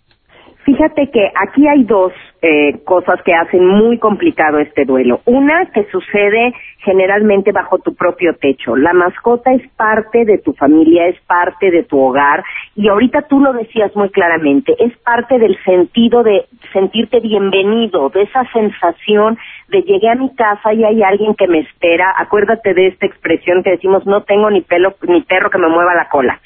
Fíjate 0.65 1.11
que 1.11 1.31
aquí 1.37 1.67
hay 1.67 1.85
dos 1.85 2.13
eh, 2.45 2.81
cosas 2.85 3.23
que 3.23 3.33
hacen 3.33 3.65
muy 3.65 3.99
complicado 3.99 4.59
este 4.59 4.85
duelo. 4.85 5.21
Una 5.27 5.67
que 5.67 5.85
sucede 5.93 6.53
generalmente 6.79 7.53
bajo 7.53 7.79
tu 7.79 7.95
propio 7.95 8.35
techo. 8.35 8.75
La 8.75 8.93
mascota 8.93 9.53
es 9.53 9.63
parte 9.77 10.25
de 10.25 10.39
tu 10.39 10.53
familia, 10.53 11.07
es 11.07 11.21
parte 11.21 11.71
de 11.71 11.85
tu 11.85 12.01
hogar 12.01 12.43
y 12.75 12.89
ahorita 12.89 13.23
tú 13.29 13.39
lo 13.39 13.53
decías 13.53 13.95
muy 13.95 14.11
claramente, 14.11 14.75
es 14.81 14.93
parte 14.99 15.39
del 15.39 15.57
sentido 15.63 16.25
de 16.25 16.47
sentirte 16.73 17.21
bienvenido, 17.21 18.09
de 18.09 18.23
esa 18.23 18.45
sensación 18.53 19.39
de 19.69 19.83
llegué 19.83 20.09
a 20.09 20.17
mi 20.17 20.35
casa 20.35 20.73
y 20.73 20.83
hay 20.83 21.03
alguien 21.05 21.37
que 21.37 21.47
me 21.47 21.61
espera. 21.61 22.13
Acuérdate 22.19 22.75
de 22.75 22.89
esta 22.89 23.07
expresión 23.07 23.63
que 23.63 23.71
decimos 23.71 24.05
no 24.05 24.25
tengo 24.25 24.51
ni 24.51 24.63
pelo 24.63 24.97
ni 25.03 25.23
perro 25.23 25.49
que 25.49 25.59
me 25.59 25.69
mueva 25.69 25.95
la 25.95 26.09
cola. 26.09 26.41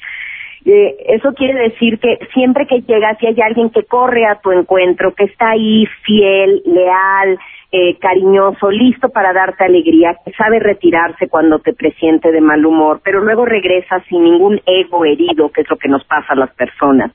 Eh, 0.65 0.95
eso 1.07 1.33
quiere 1.33 1.69
decir 1.69 1.99
que 1.99 2.19
siempre 2.33 2.67
que 2.67 2.81
llegas 2.81 3.21
y 3.21 3.27
hay 3.27 3.41
alguien 3.41 3.69
que 3.69 3.83
corre 3.83 4.25
a 4.25 4.39
tu 4.39 4.51
encuentro, 4.51 5.13
que 5.13 5.25
está 5.25 5.51
ahí 5.51 5.85
fiel, 6.03 6.61
leal, 6.65 7.37
eh, 7.71 7.97
cariñoso, 7.99 8.71
listo 8.71 9.09
para 9.09 9.33
darte 9.33 9.65
alegría, 9.65 10.17
que 10.23 10.31
sabe 10.33 10.59
retirarse 10.59 11.27
cuando 11.27 11.59
te 11.59 11.73
presiente 11.73 12.31
de 12.31 12.41
mal 12.41 12.65
humor, 12.65 13.01
pero 13.03 13.21
luego 13.21 13.45
regresa 13.45 14.01
sin 14.07 14.23
ningún 14.23 14.61
ego 14.65 15.03
herido, 15.05 15.49
que 15.49 15.61
es 15.61 15.69
lo 15.69 15.77
que 15.77 15.89
nos 15.89 16.03
pasa 16.05 16.33
a 16.33 16.37
las 16.37 16.53
personas. 16.55 17.11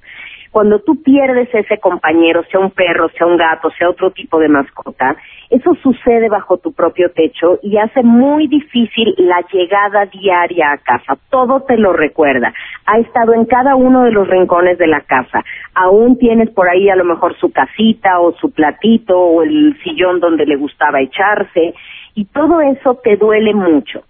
Cuando 0.52 0.80
tú 0.80 1.02
pierdes 1.02 1.48
ese 1.54 1.78
compañero, 1.78 2.44
sea 2.50 2.60
un 2.60 2.70
perro, 2.70 3.08
sea 3.16 3.26
un 3.26 3.38
gato, 3.38 3.70
sea 3.70 3.88
otro 3.88 4.10
tipo 4.10 4.38
de 4.38 4.48
mascota, 4.48 5.16
eso 5.48 5.74
sucede 5.82 6.28
bajo 6.28 6.58
tu 6.58 6.74
propio 6.74 7.10
techo 7.10 7.58
y 7.62 7.78
hace 7.78 8.02
muy 8.02 8.48
difícil 8.48 9.14
la 9.16 9.42
llegada 9.50 10.04
diaria 10.04 10.72
a 10.72 10.76
casa. 10.76 11.18
Todo 11.30 11.62
te 11.62 11.78
lo 11.78 11.94
recuerda. 11.94 12.52
Ha 12.84 12.98
estado 12.98 13.32
en 13.32 13.46
cada 13.46 13.76
uno 13.76 14.02
de 14.02 14.12
los 14.12 14.28
rincones 14.28 14.76
de 14.76 14.88
la 14.88 15.00
casa. 15.00 15.42
Aún 15.74 16.18
tienes 16.18 16.50
por 16.50 16.68
ahí 16.68 16.90
a 16.90 16.96
lo 16.96 17.04
mejor 17.04 17.34
su 17.38 17.50
casita 17.50 18.20
o 18.20 18.32
su 18.32 18.52
platito 18.52 19.18
o 19.18 19.42
el 19.42 19.74
sillón 19.82 20.20
donde 20.20 20.44
le 20.44 20.56
gustaba 20.56 21.00
echarse 21.00 21.72
y 22.14 22.26
todo 22.26 22.60
eso 22.60 23.00
te 23.02 23.16
duele 23.16 23.54
mucho. 23.54 24.02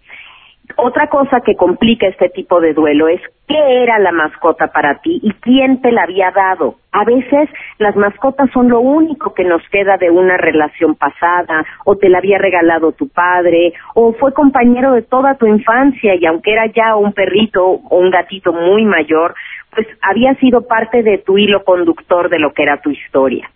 Otra 0.76 1.09
cosa 1.09 1.41
que 1.41 1.57
complica 1.57 2.07
este 2.07 2.29
tipo 2.29 2.61
de 2.61 2.75
duelo 2.75 3.09
es 3.09 3.21
qué 3.47 3.83
era 3.83 3.99
la 3.99 4.12
mascota 4.12 4.69
para 4.69 5.00
ti 5.00 5.21
y 5.23 5.33
quién 5.35 5.81
te 5.81 5.93
la 5.93 6.05
había 6.05 6.31
dado. 6.31 6.76
A 6.93 7.05
veces 7.05 7.49
las 7.79 7.97
mascotas 7.97 8.50
son 8.52 8.69
lo 8.69 8.81
único 8.81 9.35
que 9.35 9.45
nos 9.45 9.62
queda 9.71 9.97
de 9.97 10.11
una 10.11 10.37
relación 10.37 10.95
pasada, 10.95 11.64
o 11.85 11.97
te 11.97 12.09
la 12.09 12.19
había 12.19 12.38
regalado 12.38 12.93
tu 12.93 13.09
padre, 13.09 13.73
o 13.95 14.12
fue 14.14 14.33
compañero 14.33 14.93
de 14.93 15.02
toda 15.02 15.37
tu 15.37 15.47
infancia 15.47 16.14
y 16.14 16.26
aunque 16.26 16.52
era 16.52 16.67
ya 16.67 16.97
un 16.97 17.12
perrito 17.12 17.64
o 17.64 17.99
un 17.99 18.11
gatito 18.11 18.52
muy 18.52 18.85
mayor, 18.85 19.35
pues 19.75 19.87
había 20.02 20.35
sido 20.35 20.67
parte 20.67 21.02
de 21.02 21.19
tu 21.19 21.38
hilo 21.38 21.64
conductor 21.64 22.29
de 22.29 22.38
lo 22.38 22.52
que 22.52 22.62
era 22.62 22.81
tu 22.81 22.91
historia. 22.91 23.50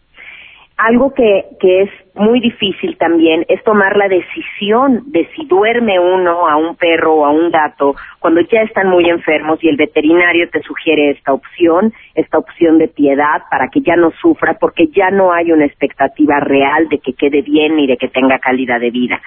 Algo 0.76 1.14
que, 1.14 1.47
que 1.59 1.83
es 1.83 1.90
muy 2.16 2.40
difícil 2.40 2.97
también 2.99 3.45
es 3.49 3.62
tomar 3.64 3.97
la 3.97 4.09
decisión 4.09 5.04
de 5.06 5.26
si 5.35 5.47
duerme 5.47 5.99
uno 5.99 6.49
a 6.49 6.56
un 6.56 6.76
perro 6.76 7.14
o 7.14 7.25
a 7.25 7.30
un 7.30 7.50
gato 7.50 7.95
cuando 8.18 8.40
ya 8.40 8.62
están 8.62 8.88
muy 8.88 9.09
enfermos 9.09 9.62
y 9.62 9.68
el 9.68 9.76
veterinario 9.76 10.49
te 10.50 10.61
sugiere 10.62 11.11
esta 11.11 11.33
opción, 11.33 11.92
esta 12.14 12.38
opción 12.38 12.78
de 12.78 12.88
piedad 12.88 13.42
para 13.50 13.68
que 13.68 13.80
ya 13.80 13.97
no 13.97 14.11
sufra 14.21 14.59
porque 14.59 14.88
ya 14.88 15.11
no 15.11 15.33
hay 15.33 15.52
una 15.52 15.64
expectativa 15.64 16.40
real 16.40 16.88
de 16.88 16.99
que 16.99 17.12
quede 17.14 17.42
bien 17.42 17.78
y 17.78 17.87
de 17.87 17.97
que 17.97 18.09
tenga 18.09 18.38
calidad 18.38 18.80
de 18.80 18.90
vida. 18.90 19.21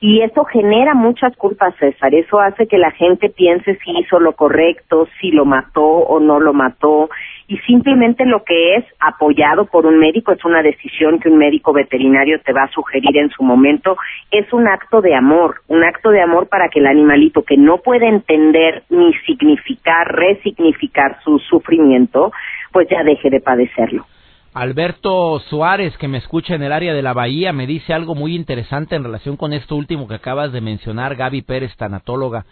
Y 0.00 0.22
eso 0.22 0.44
genera 0.44 0.94
muchas 0.94 1.36
culpas, 1.36 1.74
César. 1.76 2.14
Eso 2.14 2.40
hace 2.40 2.66
que 2.66 2.78
la 2.78 2.90
gente 2.92 3.30
piense 3.30 3.76
si 3.76 3.90
hizo 3.98 4.20
lo 4.20 4.32
correcto, 4.32 5.08
si 5.20 5.30
lo 5.30 5.44
mató 5.44 5.84
o 5.84 6.20
no 6.20 6.40
lo 6.40 6.52
mató 6.52 7.08
y 7.46 7.58
simplemente 7.58 8.24
lo 8.24 8.42
que 8.44 8.76
es 8.76 8.84
apoyado 9.00 9.66
por 9.66 9.86
un 9.86 9.98
médico 9.98 10.32
es 10.32 10.44
una 10.44 10.62
decisión 10.62 11.20
que 11.20 11.28
un 11.28 11.38
médico 11.38 11.72
veterinario 11.72 12.40
te 12.40 12.52
va 12.52 12.64
a 12.64 12.70
sugerir 12.70 13.16
en 13.16 13.30
su 13.30 13.42
momento, 13.42 13.96
es 14.30 14.50
un 14.52 14.66
acto 14.66 15.00
de 15.00 15.14
amor, 15.14 15.56
un 15.68 15.84
acto 15.84 16.10
de 16.10 16.22
amor 16.22 16.48
para 16.48 16.68
que 16.68 16.80
el 16.80 16.86
animalito 16.86 17.42
que 17.42 17.56
no 17.56 17.78
puede 17.78 18.08
entender 18.08 18.84
ni 18.88 19.12
significar, 19.26 20.08
resignificar 20.08 21.18
su 21.22 21.38
sufrimiento, 21.38 22.32
pues 22.72 22.88
ya 22.88 23.02
deje 23.02 23.30
de 23.30 23.40
padecerlo. 23.40 24.06
Alberto 24.54 25.40
Suárez, 25.40 25.98
que 25.98 26.06
me 26.06 26.18
escucha 26.18 26.54
en 26.54 26.62
el 26.62 26.72
área 26.72 26.94
de 26.94 27.02
la 27.02 27.12
Bahía, 27.12 27.52
me 27.52 27.66
dice 27.66 27.92
algo 27.92 28.14
muy 28.14 28.36
interesante 28.36 28.94
en 28.94 29.02
relación 29.02 29.36
con 29.36 29.52
esto 29.52 29.74
último 29.74 30.06
que 30.06 30.14
acabas 30.14 30.52
de 30.52 30.60
mencionar, 30.60 31.16
Gaby 31.16 31.42
Pérez, 31.42 31.76
tanatóloga, 31.76 32.44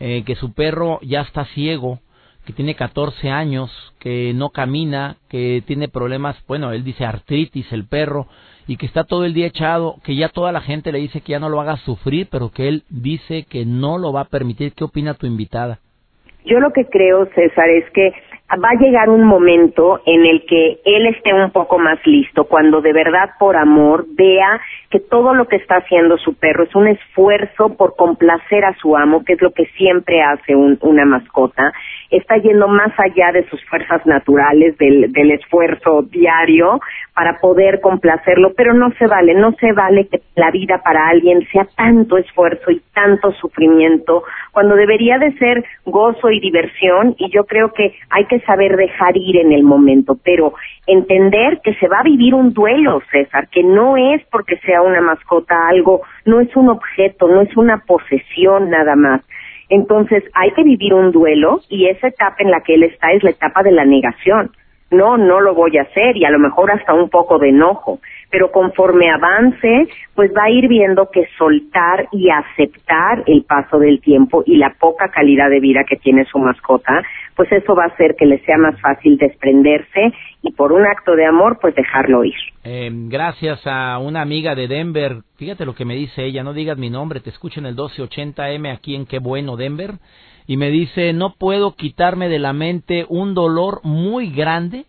eh, 0.00 0.22
que 0.24 0.36
su 0.36 0.54
perro 0.54 0.98
ya 1.02 1.20
está 1.20 1.44
ciego 1.44 1.98
que 2.44 2.52
tiene 2.52 2.74
14 2.74 3.30
años, 3.30 3.70
que 3.98 4.32
no 4.34 4.50
camina, 4.50 5.16
que 5.28 5.62
tiene 5.66 5.88
problemas, 5.88 6.36
bueno, 6.46 6.72
él 6.72 6.84
dice 6.84 7.04
artritis 7.04 7.72
el 7.72 7.86
perro, 7.86 8.26
y 8.66 8.76
que 8.76 8.86
está 8.86 9.04
todo 9.04 9.24
el 9.24 9.34
día 9.34 9.46
echado, 9.46 9.96
que 10.04 10.14
ya 10.14 10.28
toda 10.28 10.52
la 10.52 10.60
gente 10.60 10.92
le 10.92 10.98
dice 10.98 11.20
que 11.20 11.32
ya 11.32 11.40
no 11.40 11.48
lo 11.48 11.60
haga 11.60 11.76
sufrir, 11.78 12.28
pero 12.30 12.50
que 12.50 12.68
él 12.68 12.84
dice 12.88 13.44
que 13.48 13.64
no 13.64 13.98
lo 13.98 14.12
va 14.12 14.22
a 14.22 14.28
permitir. 14.28 14.72
¿Qué 14.74 14.84
opina 14.84 15.14
tu 15.14 15.26
invitada? 15.26 15.80
Yo 16.44 16.60
lo 16.60 16.72
que 16.72 16.86
creo, 16.86 17.26
César, 17.34 17.68
es 17.68 17.90
que 17.90 18.12
va 18.56 18.70
a 18.70 18.80
llegar 18.80 19.08
un 19.08 19.24
momento 19.24 20.00
en 20.06 20.26
el 20.26 20.44
que 20.44 20.80
él 20.84 21.06
esté 21.06 21.32
un 21.32 21.50
poco 21.50 21.78
más 21.78 21.98
listo, 22.04 22.44
cuando 22.44 22.80
de 22.80 22.92
verdad 22.92 23.30
por 23.38 23.56
amor 23.56 24.06
vea 24.16 24.60
que 24.90 24.98
todo 24.98 25.34
lo 25.34 25.46
que 25.46 25.56
está 25.56 25.76
haciendo 25.76 26.18
su 26.18 26.34
perro 26.34 26.64
es 26.64 26.74
un 26.74 26.88
esfuerzo 26.88 27.76
por 27.76 27.94
complacer 27.94 28.64
a 28.64 28.74
su 28.74 28.96
amo, 28.96 29.24
que 29.24 29.34
es 29.34 29.42
lo 29.42 29.52
que 29.52 29.66
siempre 29.76 30.20
hace 30.22 30.56
una 30.56 31.04
mascota, 31.04 31.72
está 32.10 32.38
yendo 32.38 32.66
más 32.66 32.92
allá 32.98 33.30
de 33.32 33.48
sus 33.48 33.64
fuerzas 33.66 34.04
naturales, 34.04 34.76
del, 34.78 35.12
del 35.12 35.30
esfuerzo 35.30 36.02
diario 36.02 36.80
para 37.14 37.38
poder 37.38 37.80
complacerlo, 37.80 38.52
pero 38.56 38.74
no 38.74 38.90
se 38.98 39.06
vale, 39.06 39.34
no 39.34 39.52
se 39.52 39.72
vale 39.72 40.08
que 40.08 40.22
la 40.34 40.50
vida 40.50 40.80
para 40.82 41.08
alguien 41.08 41.46
sea 41.52 41.66
tanto 41.76 42.16
esfuerzo 42.16 42.70
y 42.70 42.82
tanto 42.94 43.32
sufrimiento, 43.32 44.24
cuando 44.52 44.74
debería 44.74 45.18
de 45.18 45.32
ser 45.34 45.64
gozo 45.84 46.30
y 46.30 46.40
diversión, 46.40 47.14
y 47.18 47.30
yo 47.30 47.44
creo 47.44 47.72
que 47.72 47.94
hay 48.10 48.24
que 48.24 48.39
saber 48.44 48.76
dejar 48.76 49.16
ir 49.16 49.36
en 49.36 49.52
el 49.52 49.62
momento, 49.62 50.18
pero 50.22 50.54
entender 50.86 51.60
que 51.62 51.74
se 51.74 51.88
va 51.88 52.00
a 52.00 52.04
vivir 52.04 52.34
un 52.34 52.52
duelo, 52.52 53.00
César, 53.10 53.48
que 53.48 53.62
no 53.62 53.96
es 53.96 54.22
porque 54.30 54.56
sea 54.58 54.82
una 54.82 55.00
mascota 55.00 55.68
algo, 55.68 56.02
no 56.24 56.40
es 56.40 56.54
un 56.56 56.68
objeto, 56.68 57.28
no 57.28 57.42
es 57.42 57.56
una 57.56 57.78
posesión 57.86 58.70
nada 58.70 58.96
más. 58.96 59.22
Entonces 59.68 60.24
hay 60.34 60.50
que 60.52 60.64
vivir 60.64 60.94
un 60.94 61.12
duelo 61.12 61.60
y 61.68 61.86
esa 61.86 62.08
etapa 62.08 62.36
en 62.40 62.50
la 62.50 62.60
que 62.60 62.74
él 62.74 62.82
está 62.82 63.12
es 63.12 63.22
la 63.22 63.30
etapa 63.30 63.62
de 63.62 63.72
la 63.72 63.84
negación. 63.84 64.50
No, 64.90 65.16
no 65.16 65.40
lo 65.40 65.54
voy 65.54 65.78
a 65.78 65.82
hacer 65.82 66.16
y 66.16 66.24
a 66.24 66.30
lo 66.30 66.40
mejor 66.40 66.72
hasta 66.72 66.92
un 66.92 67.08
poco 67.08 67.38
de 67.38 67.50
enojo 67.50 68.00
pero 68.30 68.52
conforme 68.52 69.10
avance, 69.10 69.88
pues 70.14 70.30
va 70.36 70.44
a 70.44 70.50
ir 70.50 70.68
viendo 70.68 71.10
que 71.10 71.26
soltar 71.36 72.08
y 72.12 72.30
aceptar 72.30 73.24
el 73.26 73.42
paso 73.42 73.78
del 73.78 74.00
tiempo 74.00 74.42
y 74.46 74.56
la 74.56 74.74
poca 74.78 75.08
calidad 75.08 75.50
de 75.50 75.60
vida 75.60 75.84
que 75.88 75.96
tiene 75.96 76.24
su 76.26 76.38
mascota, 76.38 77.02
pues 77.34 77.50
eso 77.52 77.74
va 77.74 77.84
a 77.84 77.88
hacer 77.88 78.14
que 78.16 78.26
le 78.26 78.38
sea 78.44 78.56
más 78.58 78.80
fácil 78.80 79.16
desprenderse 79.16 80.12
y 80.42 80.52
por 80.52 80.72
un 80.72 80.86
acto 80.86 81.16
de 81.16 81.26
amor, 81.26 81.58
pues 81.60 81.74
dejarlo 81.74 82.24
ir. 82.24 82.34
Eh, 82.64 82.90
gracias 82.92 83.66
a 83.66 83.98
una 83.98 84.22
amiga 84.22 84.54
de 84.54 84.68
Denver, 84.68 85.18
fíjate 85.36 85.64
lo 85.64 85.74
que 85.74 85.84
me 85.84 85.94
dice 85.94 86.24
ella, 86.24 86.44
no 86.44 86.52
digas 86.52 86.78
mi 86.78 86.90
nombre, 86.90 87.20
te 87.20 87.30
escucho 87.30 87.60
en 87.60 87.66
el 87.66 87.76
1280M 87.76 88.72
aquí 88.72 88.94
en 88.94 89.06
Qué 89.06 89.18
Bueno, 89.18 89.56
Denver, 89.56 89.94
y 90.46 90.56
me 90.56 90.70
dice, 90.70 91.12
no 91.12 91.34
puedo 91.38 91.74
quitarme 91.76 92.28
de 92.28 92.38
la 92.38 92.52
mente 92.52 93.06
un 93.08 93.34
dolor 93.34 93.80
muy 93.84 94.30
grande 94.30 94.84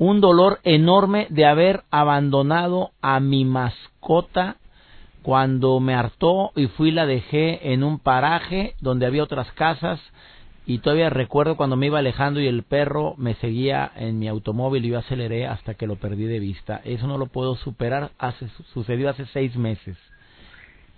un 0.00 0.22
dolor 0.22 0.60
enorme 0.64 1.26
de 1.28 1.44
haber 1.44 1.82
abandonado 1.90 2.88
a 3.02 3.20
mi 3.20 3.44
mascota 3.44 4.56
cuando 5.22 5.78
me 5.78 5.94
hartó 5.94 6.52
y 6.56 6.68
fui 6.68 6.90
la 6.90 7.04
dejé 7.04 7.74
en 7.74 7.84
un 7.84 7.98
paraje 7.98 8.72
donde 8.80 9.04
había 9.04 9.22
otras 9.22 9.52
casas 9.52 10.00
y 10.64 10.78
todavía 10.78 11.10
recuerdo 11.10 11.58
cuando 11.58 11.76
me 11.76 11.86
iba 11.86 11.98
alejando 11.98 12.40
y 12.40 12.46
el 12.46 12.62
perro 12.62 13.12
me 13.18 13.34
seguía 13.34 13.90
en 13.94 14.18
mi 14.18 14.26
automóvil 14.26 14.86
y 14.86 14.88
yo 14.88 14.98
aceleré 14.98 15.46
hasta 15.46 15.74
que 15.74 15.86
lo 15.86 15.96
perdí 15.96 16.24
de 16.24 16.40
vista. 16.40 16.80
Eso 16.84 17.06
no 17.06 17.18
lo 17.18 17.26
puedo 17.26 17.54
superar, 17.56 18.08
hace, 18.18 18.46
sucedió 18.72 19.10
hace 19.10 19.26
seis 19.26 19.54
meses. 19.58 19.98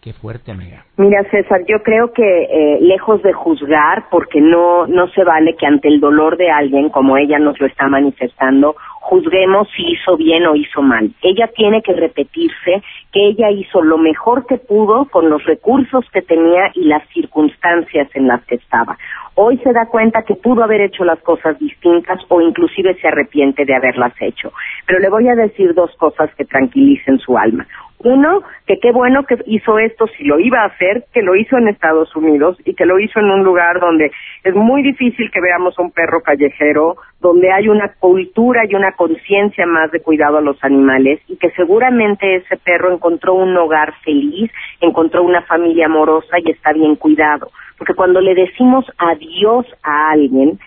Qué 0.03 0.13
fuerte, 0.13 0.51
amiga. 0.51 0.85
Mira, 0.97 1.23
César, 1.31 1.61
yo 1.69 1.81
creo 1.85 2.13
que 2.13 2.23
eh, 2.25 2.79
lejos 2.81 3.23
de 3.23 3.33
juzgar, 3.33 4.09
porque 4.11 4.41
no, 4.41 4.89
no 4.89 5.07
se 5.09 5.23
vale 5.23 5.55
que 5.57 5.65
ante 5.65 5.87
el 5.87 6.01
dolor 6.01 6.37
de 6.37 6.51
alguien, 6.51 6.91
como 6.91 7.17
ella 7.17 7.39
nos 7.39 7.61
lo 7.61 7.69
está 7.69 7.87
manifestando, 7.87 8.75
juzguemos 9.03 9.69
si 9.77 9.83
hizo 9.93 10.17
bien 10.17 10.47
o 10.47 10.55
hizo 10.55 10.81
mal. 10.81 11.11
Ella 11.23 11.49
tiene 11.49 11.83
que 11.83 11.93
repetirse 11.93 12.83
que 13.13 13.27
ella 13.29 13.51
hizo 13.51 13.83
lo 13.83 13.99
mejor 13.99 14.47
que 14.47 14.59
pudo 14.59 15.07
con 15.07 15.29
los 15.29 15.45
recursos 15.45 16.05
que 16.13 16.23
tenía 16.23 16.71
y 16.75 16.85
las 16.85 17.07
circunstancias 17.09 18.09
en 18.15 18.29
las 18.29 18.45
que 18.47 18.55
estaba. 18.55 18.97
Hoy 19.35 19.59
se 19.59 19.73
da 19.73 19.87
cuenta 19.87 20.23
que 20.23 20.35
pudo 20.35 20.63
haber 20.63 20.83
hecho 20.83 21.05
las 21.05 21.21
cosas 21.21 21.59
distintas 21.59 22.21
o 22.29 22.41
inclusive 22.41 22.95
se 23.01 23.09
arrepiente 23.09 23.65
de 23.65 23.75
haberlas 23.75 24.15
hecho. 24.21 24.53
Pero 24.87 25.01
le 25.01 25.11
voy 25.11 25.29
a 25.29 25.35
decir 25.35 25.75
dos 25.75 25.91
cosas 25.97 26.31
que 26.37 26.45
tranquilicen 26.45 27.19
su 27.19 27.37
alma. 27.37 27.67
Uno, 28.05 28.43
que 28.67 28.79
qué 28.81 28.91
bueno 28.91 29.25
que 29.25 29.37
hizo 29.47 29.79
esto 29.79 30.07
si 30.17 30.25
lo 30.25 30.41
iba 30.41 30.63
a 30.63 30.67
hacer, 30.67 31.05
que 31.13 31.23
lo 31.23 31.37
hizo 31.37 31.57
en 31.57 31.69
Estados 31.69 32.15
Unidos 32.17 32.59
y 32.65 32.75
que 32.75 32.85
lo 32.85 32.99
hizo 32.99 33.21
en 33.21 33.27
un 33.27 33.45
lugar 33.45 33.79
donde 33.79 34.11
es 34.43 34.55
muy 34.55 34.83
difícil 34.83 35.31
que 35.31 35.41
veamos 35.41 35.79
un 35.79 35.93
perro 35.93 36.21
callejero, 36.21 36.97
donde 37.21 37.53
hay 37.53 37.69
una 37.69 37.93
cultura 38.01 38.63
y 38.69 38.75
una 38.75 38.93
conciencia 38.93 39.67
más 39.67 39.93
de 39.93 40.01
cuidado 40.01 40.39
a 40.39 40.41
los 40.41 40.63
animales 40.65 41.21
y 41.29 41.37
que 41.37 41.51
seguramente 41.51 42.37
ese 42.37 42.57
perro 42.57 42.93
encontró 42.93 43.35
un 43.35 43.57
hogar 43.57 43.95
feliz, 44.05 44.51
encontró 44.81 45.23
una 45.23 45.43
familia 45.43 45.87
amorosa 45.87 46.39
y 46.45 46.51
está 46.51 46.73
bien 46.73 46.97
cuidado. 46.97 47.51
Porque 47.79 47.95
cuando 47.95 48.21
le 48.21 48.35
decimos 48.35 48.85
adiós 48.99 49.67
a 49.85 50.11
alguien, 50.11 50.59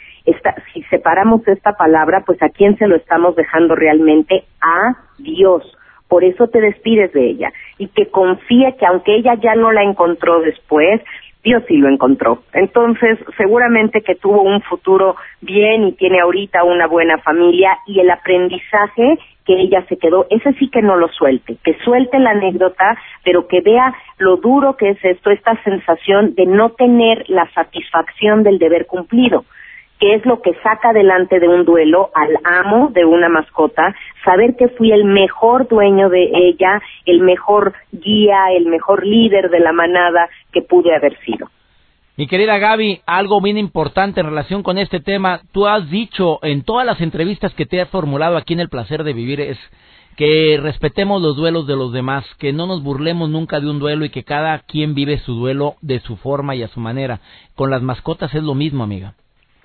si 0.73 0.81
separamos 0.83 1.45
esta 1.47 1.73
palabra, 1.73 2.23
pues 2.25 2.41
a 2.41 2.49
quién 2.49 2.77
se 2.77 2.87
lo 2.87 2.95
estamos 2.95 3.35
dejando 3.35 3.75
realmente 3.75 4.45
a 4.61 4.95
Dios 5.17 5.63
por 6.07 6.23
eso 6.23 6.47
te 6.47 6.61
despides 6.61 7.11
de 7.13 7.29
ella. 7.29 7.51
Y 7.77 7.87
que 7.87 8.07
confíe 8.07 8.75
que 8.77 8.85
aunque 8.85 9.15
ella 9.15 9.35
ya 9.35 9.55
no 9.55 9.71
la 9.71 9.83
encontró 9.83 10.41
después, 10.41 11.01
Dios 11.43 11.63
sí 11.67 11.77
lo 11.77 11.89
encontró. 11.89 12.39
Entonces, 12.53 13.19
seguramente 13.37 14.01
que 14.01 14.15
tuvo 14.15 14.41
un 14.41 14.61
futuro 14.61 15.15
bien 15.41 15.83
y 15.83 15.91
tiene 15.93 16.19
ahorita 16.19 16.63
una 16.63 16.87
buena 16.87 17.19
familia 17.19 17.77
y 17.85 17.99
el 17.99 18.09
aprendizaje 18.09 19.19
que 19.45 19.53
ella 19.53 19.85
se 19.87 19.97
quedó, 19.97 20.25
ese 20.31 20.53
sí 20.53 20.69
que 20.69 20.81
no 20.81 20.95
lo 20.95 21.07
suelte, 21.09 21.57
que 21.63 21.77
suelte 21.83 22.17
la 22.17 22.31
anécdota, 22.31 22.97
pero 23.23 23.47
que 23.47 23.61
vea 23.61 23.93
lo 24.17 24.37
duro 24.37 24.75
que 24.75 24.89
es 24.89 25.05
esto, 25.05 25.29
esta 25.29 25.55
sensación 25.63 26.33
de 26.33 26.47
no 26.47 26.71
tener 26.71 27.29
la 27.29 27.47
satisfacción 27.51 28.41
del 28.41 28.57
deber 28.57 28.87
cumplido 28.87 29.45
es 30.13 30.25
lo 30.25 30.41
que 30.41 30.53
saca 30.61 30.89
adelante 30.89 31.39
de 31.39 31.47
un 31.47 31.65
duelo 31.65 32.09
al 32.13 32.37
amo 32.43 32.89
de 32.93 33.05
una 33.05 33.29
mascota, 33.29 33.95
saber 34.23 34.55
que 34.55 34.67
fui 34.69 34.91
el 34.91 35.05
mejor 35.05 35.67
dueño 35.67 36.09
de 36.09 36.29
ella, 36.33 36.81
el 37.05 37.21
mejor 37.21 37.73
guía, 37.91 38.51
el 38.55 38.65
mejor 38.65 39.05
líder 39.05 39.49
de 39.49 39.59
la 39.59 39.73
manada 39.73 40.29
que 40.51 40.61
pude 40.61 40.95
haber 40.95 41.17
sido. 41.19 41.49
Mi 42.17 42.27
querida 42.27 42.57
Gaby, 42.57 43.01
algo 43.05 43.41
bien 43.41 43.57
importante 43.57 44.21
en 44.21 44.27
relación 44.27 44.63
con 44.63 44.77
este 44.77 45.01
tema, 45.01 45.41
tú 45.51 45.67
has 45.67 45.89
dicho 45.89 46.39
en 46.43 46.63
todas 46.63 46.85
las 46.85 47.01
entrevistas 47.01 47.53
que 47.53 47.65
te 47.65 47.81
has 47.81 47.89
formulado 47.89 48.37
aquí 48.37 48.53
en 48.53 48.61
El 48.61 48.69
Placer 48.69 49.03
de 49.03 49.13
Vivir 49.13 49.41
es 49.41 49.57
que 50.15 50.57
respetemos 50.61 51.21
los 51.21 51.35
duelos 51.35 51.67
de 51.67 51.75
los 51.75 51.91
demás, 51.91 52.23
que 52.39 52.53
no 52.53 52.67
nos 52.67 52.83
burlemos 52.83 53.29
nunca 53.29 53.59
de 53.59 53.69
un 53.69 53.79
duelo 53.79 54.05
y 54.05 54.11
que 54.11 54.23
cada 54.23 54.59
quien 54.59 54.95
vive 54.95 55.17
su 55.17 55.33
duelo 55.33 55.75
de 55.81 55.99
su 55.99 56.15
forma 56.15 56.55
y 56.55 56.63
a 56.63 56.69
su 56.69 56.79
manera. 56.79 57.19
Con 57.53 57.69
las 57.69 57.81
mascotas 57.81 58.33
es 58.33 58.43
lo 58.43 58.55
mismo, 58.55 58.85
amiga 58.85 59.13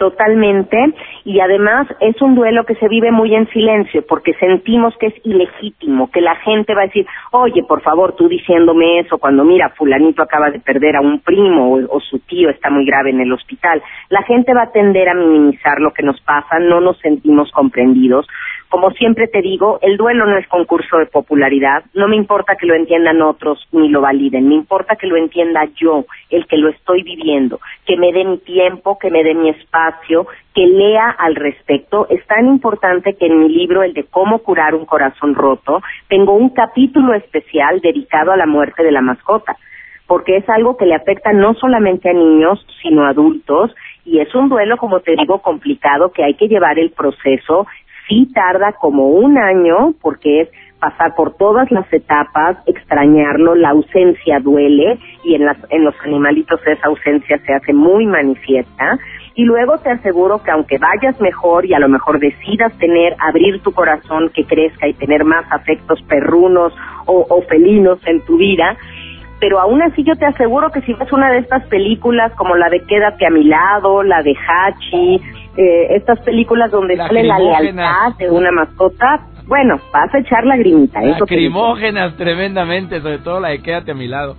totalmente 0.01 0.95
y 1.25 1.41
además 1.41 1.87
es 2.01 2.21
un 2.23 2.35
duelo 2.35 2.65
que 2.65 2.75
se 2.77 2.89
vive 2.89 3.13
muy 3.13 3.35
en 3.35 3.47
silencio 3.51 4.03
porque 4.09 4.33
sentimos 4.41 4.97
que 4.99 5.09
es 5.09 5.15
ilegítimo, 5.25 6.11
que 6.11 6.23
la 6.23 6.37
gente 6.37 6.75
va 6.75 6.83
a 6.83 6.87
decir, 6.87 7.07
oye, 7.33 7.63
por 7.69 7.83
favor, 7.83 8.17
tú 8.17 8.27
diciéndome 8.27 9.01
eso 9.01 9.19
cuando 9.19 9.45
mira, 9.45 9.69
fulanito 9.77 10.23
acaba 10.23 10.51
de 10.51 10.59
perder 10.59 10.97
a 10.97 11.03
un 11.03 11.21
primo 11.21 11.75
o, 11.75 11.97
o, 11.97 12.01
su 12.01 12.19
tío 12.21 12.49
está 12.49 12.71
muy 12.71 12.87
grave 12.87 13.11
en 13.11 13.21
el 13.21 13.31
hospital. 13.31 13.83
La 14.09 14.23
gente 14.23 14.55
va 14.55 14.63
a 14.63 14.73
tender 14.73 15.07
a 15.11 15.15
minimizar 15.15 15.79
lo 15.81 15.93
que 15.93 16.03
nos 16.03 16.19
pasa, 16.23 16.59
no 16.59 16.81
nos 16.81 16.99
sentimos 17.01 17.53
comprendidos 17.53 18.27
como 18.71 18.93
siempre 18.93 19.27
te 19.27 19.43
digo, 19.43 19.81
el 19.83 19.97
duelo 19.97 20.27
no 20.27 20.39
es 20.39 20.47
concurso 20.47 20.99
de 20.99 21.07
popularidad, 21.07 21.83
no 21.93 22.07
me 22.07 22.15
importa 22.15 22.55
que 22.55 22.67
lo 22.67 22.75
entiendan 22.75 23.21
otros 23.21 23.59
ni 23.73 23.89
lo 23.89 24.01
validen, 24.01 24.49
me 24.49 24.55
importa 24.55 24.95
que 24.95 25.09
lo 25.09 25.17
entienda 25.17 25.69
yo, 25.75 26.05
el 26.31 26.47
que 26.47 26.57
lo 26.57 26.69
estoy 26.69 27.03
viviendo, 27.03 27.61
que 27.85 27.97
me 27.97 28.13
dé 28.13 28.25
mi 28.25 28.39
tiempo, 28.39 28.97
que 28.97 29.11
me 29.11 29.25
dé 29.25 29.35
mi 29.35 29.51
espacio, 29.51 30.29
que 30.55 30.67
lea 30.69 31.11
al 31.11 31.35
respecto. 31.35 32.07
Es 32.11 32.25
tan 32.29 32.47
importante 32.47 33.15
que 33.15 33.27
en 33.27 33.41
mi 33.41 33.49
libro, 33.49 33.83
el 33.83 33.93
de 33.93 34.05
cómo 34.05 34.39
curar 34.39 34.77
un 34.77 34.87
corazón 34.87 35.35
roto, 35.35 35.83
tengo 36.09 36.35
un 36.35 36.51
capítulo 36.51 37.15
especial 37.15 37.81
dedicado 37.81 38.31
a 38.31 38.37
la 38.37 38.47
muerte 38.47 38.85
de 38.85 38.93
la 38.93 39.03
mascota 39.03 39.57
porque 40.07 40.39
es 40.39 40.49
algo 40.49 40.77
que 40.77 40.87
le 40.87 40.97
afecta 40.97 41.33
no 41.33 41.55
solamente 41.55 42.11
a 42.11 42.13
niños, 42.13 42.67
sino 42.83 43.05
a 43.05 43.11
adultos, 43.11 43.73
y 44.05 44.19
es 44.19 44.35
un 44.35 44.49
duelo, 44.49 44.77
como 44.77 44.99
te 44.99 45.15
digo, 45.15 45.41
complicado 45.41 46.11
que 46.11 46.25
hay 46.25 46.35
que 46.35 46.49
llevar 46.49 46.81
el 46.81 46.91
proceso 46.91 47.69
sí 48.11 48.29
tarda 48.35 48.73
como 48.73 49.09
un 49.09 49.39
año 49.39 49.95
porque 50.03 50.43
es 50.43 50.49
pasar 50.81 51.15
por 51.15 51.37
todas 51.37 51.71
las 51.71 51.91
etapas, 51.93 52.57
extrañarlo, 52.67 53.55
la 53.55 53.71
ausencia 53.71 54.41
duele 54.41 54.99
y 55.23 55.35
en, 55.35 55.45
las, 55.45 55.59
en 55.69 55.85
los 55.85 55.95
animalitos 56.05 56.61
esa 56.67 56.89
ausencia 56.89 57.39
se 57.47 57.53
hace 57.53 57.73
muy 57.73 58.07
manifiesta. 58.07 58.99
Y 59.35 59.45
luego 59.45 59.79
te 59.79 59.91
aseguro 59.91 60.43
que 60.43 60.51
aunque 60.51 60.79
vayas 60.79 61.21
mejor 61.21 61.65
y 61.67 61.75
a 61.75 61.79
lo 61.79 61.89
mejor 61.89 62.19
decidas 62.19 62.77
tener, 62.79 63.15
abrir 63.21 63.63
tu 63.63 63.73
corazón 63.73 64.31
que 64.35 64.45
crezca 64.45 64.89
y 64.89 64.95
tener 64.95 65.25
más 65.25 65.45
afectos 65.51 66.03
perrunos 66.09 66.75
o, 67.07 67.27
o 67.29 67.43
felinos 67.43 68.01
en 68.07 68.25
tu 68.25 68.39
vida, 68.39 68.77
pero 69.41 69.59
aún 69.59 69.81
así 69.83 70.05
yo 70.05 70.15
te 70.17 70.27
aseguro 70.27 70.71
que 70.71 70.83
si 70.83 70.93
ves 70.93 71.11
una 71.13 71.31
de 71.31 71.39
estas 71.39 71.65
películas 71.67 72.33
como 72.37 72.57
la 72.57 72.69
de 72.69 72.81
Quédate 72.85 73.27
a 73.27 73.31
mi 73.31 73.45
lado, 73.45 74.03
la 74.03 74.23
de 74.23 74.35
Hachi, 74.35 75.21
eh, 75.57 75.97
estas 75.97 76.21
películas 76.21 76.71
donde 76.71 76.97
sale 76.97 77.25
la 77.25 77.39
lealtad 77.39 78.17
de 78.19 78.31
una 78.31 78.51
mascota, 78.53 79.27
bueno, 79.47 79.81
vas 79.93 80.15
a 80.15 80.19
echar 80.19 80.45
lagrimita. 80.45 81.01
Lacrimógenas 81.01 82.17
tremendamente, 82.17 83.01
sobre 83.01 83.19
todo 83.19 83.41
la 83.41 83.49
de 83.49 83.61
Quédate 83.61 83.91
a 83.91 83.95
mi 83.95 84.07
lado. 84.07 84.37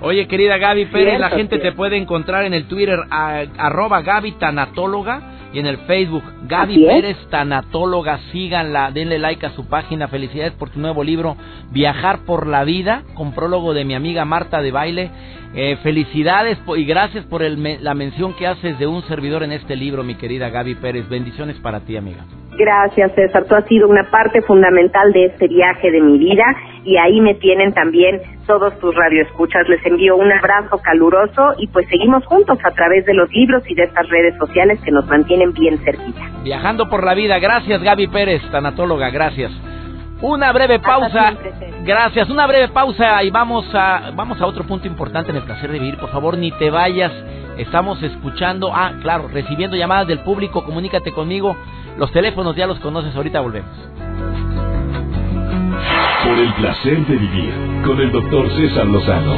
Oye, 0.00 0.28
querida 0.28 0.58
Gaby 0.58 0.86
Pérez, 0.86 1.18
la 1.18 1.30
gente 1.30 1.58
te 1.58 1.72
puede 1.72 1.96
encontrar 1.96 2.44
en 2.44 2.54
el 2.54 2.66
Twitter 2.68 3.00
arroba 3.10 4.02
Gaby 4.02 4.32
Tanatóloga 4.32 5.37
y 5.52 5.58
en 5.58 5.66
el 5.66 5.78
Facebook. 5.78 6.22
Gaby 6.48 6.84
Pérez, 6.84 7.16
tanatóloga, 7.30 8.18
síganla, 8.32 8.90
denle 8.90 9.18
like 9.18 9.46
a 9.46 9.50
su 9.50 9.68
página. 9.68 10.08
Felicidades 10.08 10.52
por 10.54 10.70
tu 10.70 10.80
nuevo 10.80 11.02
libro, 11.04 11.36
Viajar 11.70 12.20
por 12.26 12.46
la 12.46 12.64
Vida, 12.64 13.02
con 13.14 13.32
prólogo 13.32 13.74
de 13.74 13.84
mi 13.84 13.94
amiga 13.94 14.24
Marta 14.24 14.60
de 14.62 14.70
Baile. 14.70 15.10
Eh, 15.54 15.76
felicidades 15.82 16.58
y 16.76 16.84
gracias 16.84 17.24
por 17.24 17.40
la 17.42 17.94
mención 17.94 18.34
que 18.34 18.46
haces 18.46 18.78
de 18.78 18.86
un 18.86 19.02
servidor 19.04 19.42
en 19.42 19.52
este 19.52 19.76
libro, 19.76 20.04
mi 20.04 20.14
querida 20.14 20.50
Gaby 20.50 20.74
Pérez. 20.76 21.08
Bendiciones 21.08 21.56
para 21.56 21.80
ti, 21.80 21.96
amiga. 21.96 22.24
Gracias, 22.58 23.12
César. 23.14 23.44
Tú 23.46 23.54
has 23.54 23.64
sido 23.66 23.88
una 23.88 24.10
parte 24.10 24.42
fundamental 24.42 25.12
de 25.12 25.26
este 25.26 25.46
viaje 25.46 25.92
de 25.92 26.00
mi 26.00 26.18
vida 26.18 26.44
y 26.88 26.96
ahí 26.96 27.20
me 27.20 27.34
tienen 27.34 27.74
también 27.74 28.22
todos 28.46 28.76
tus 28.78 28.94
radioescuchas. 28.94 29.68
Les 29.68 29.84
envío 29.84 30.16
un 30.16 30.32
abrazo 30.32 30.78
caluroso 30.78 31.52
y 31.58 31.66
pues 31.66 31.86
seguimos 31.88 32.24
juntos 32.24 32.58
a 32.64 32.70
través 32.70 33.04
de 33.04 33.12
los 33.12 33.30
libros 33.30 33.62
y 33.68 33.74
de 33.74 33.82
estas 33.82 34.08
redes 34.08 34.34
sociales 34.38 34.80
que 34.82 34.90
nos 34.90 35.06
mantienen 35.06 35.52
bien 35.52 35.76
cerquita. 35.84 36.22
Viajando 36.42 36.88
por 36.88 37.04
la 37.04 37.12
vida. 37.12 37.38
Gracias, 37.38 37.82
Gaby 37.82 38.06
Pérez, 38.06 38.42
tanatóloga. 38.50 39.10
Gracias. 39.10 39.52
Una 40.22 40.50
breve 40.50 40.78
pausa. 40.78 41.34
Gracias. 41.84 42.30
Una 42.30 42.46
breve 42.46 42.68
pausa 42.68 43.22
y 43.22 43.30
vamos 43.30 43.66
a 43.74 44.10
vamos 44.16 44.40
a 44.40 44.46
otro 44.46 44.64
punto 44.64 44.86
importante 44.86 45.30
en 45.30 45.36
el 45.36 45.42
placer 45.42 45.70
de 45.70 45.78
vivir. 45.78 45.98
Por 45.98 46.08
favor, 46.08 46.38
ni 46.38 46.50
te 46.52 46.70
vayas. 46.70 47.12
Estamos 47.58 48.02
escuchando, 48.02 48.70
ah, 48.72 48.92
claro, 49.02 49.28
recibiendo 49.28 49.76
llamadas 49.76 50.06
del 50.06 50.20
público. 50.20 50.64
Comunícate 50.64 51.12
conmigo. 51.12 51.54
Los 51.98 52.10
teléfonos 52.12 52.56
ya 52.56 52.66
los 52.66 52.78
conoces. 52.80 53.14
Ahorita 53.14 53.40
volvemos. 53.40 53.70
Por 56.24 56.38
el 56.38 56.52
placer 56.54 57.06
de 57.06 57.16
vivir 57.16 57.52
con 57.84 58.00
el 58.00 58.10
doctor 58.12 58.50
César 58.56 58.86
Lozano. 58.86 59.36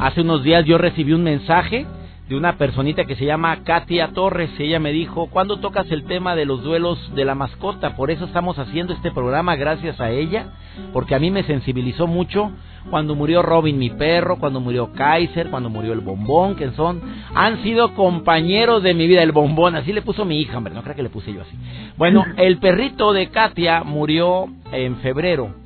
Hace 0.00 0.20
unos 0.20 0.42
días 0.42 0.64
yo 0.64 0.78
recibí 0.78 1.12
un 1.12 1.22
mensaje 1.22 1.86
de 2.28 2.36
una 2.36 2.56
personita 2.58 3.04
que 3.04 3.14
se 3.14 3.24
llama 3.24 3.62
Katia 3.62 4.08
Torres. 4.08 4.50
Ella 4.58 4.80
me 4.80 4.92
dijo, 4.92 5.28
¿cuándo 5.28 5.58
tocas 5.58 5.90
el 5.90 6.04
tema 6.04 6.34
de 6.34 6.44
los 6.44 6.62
duelos 6.62 7.14
de 7.14 7.24
la 7.24 7.34
mascota? 7.34 7.94
Por 7.96 8.10
eso 8.10 8.24
estamos 8.24 8.58
haciendo 8.58 8.92
este 8.92 9.12
programa 9.12 9.54
gracias 9.54 10.00
a 10.00 10.10
ella, 10.10 10.48
porque 10.92 11.14
a 11.14 11.20
mí 11.20 11.30
me 11.30 11.44
sensibilizó 11.44 12.06
mucho 12.06 12.50
cuando 12.90 13.14
murió 13.14 13.42
Robin, 13.42 13.78
mi 13.78 13.90
perro, 13.90 14.38
cuando 14.38 14.60
murió 14.60 14.92
Kaiser, 14.92 15.50
cuando 15.50 15.68
murió 15.68 15.92
el 15.92 16.00
bombón, 16.00 16.56
que 16.56 16.70
son, 16.72 17.00
han 17.34 17.62
sido 17.62 17.94
compañeros 17.94 18.82
de 18.82 18.94
mi 18.94 19.06
vida, 19.06 19.22
el 19.22 19.32
bombón, 19.32 19.76
así 19.76 19.92
le 19.92 20.02
puso 20.02 20.24
mi 20.24 20.40
hija, 20.40 20.56
hombre, 20.56 20.74
no 20.74 20.82
creo 20.82 20.96
que 20.96 21.02
le 21.02 21.10
puse 21.10 21.32
yo 21.32 21.42
así. 21.42 21.56
Bueno, 21.96 22.24
el 22.36 22.58
perrito 22.58 23.12
de 23.12 23.28
Katia 23.28 23.82
murió 23.84 24.46
en 24.72 24.96
febrero 24.96 25.65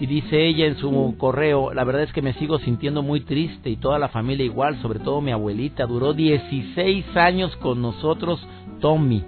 y 0.00 0.06
dice 0.06 0.46
ella 0.46 0.64
en 0.64 0.78
su 0.78 1.14
correo, 1.18 1.74
la 1.74 1.84
verdad 1.84 2.04
es 2.04 2.12
que 2.14 2.22
me 2.22 2.32
sigo 2.32 2.58
sintiendo 2.58 3.02
muy 3.02 3.20
triste 3.20 3.68
y 3.68 3.76
toda 3.76 3.98
la 3.98 4.08
familia 4.08 4.46
igual, 4.46 4.80
sobre 4.80 4.98
todo 4.98 5.20
mi 5.20 5.30
abuelita. 5.30 5.84
Duró 5.84 6.14
16 6.14 7.14
años 7.18 7.54
con 7.56 7.82
nosotros, 7.82 8.40
Tommy, 8.80 9.22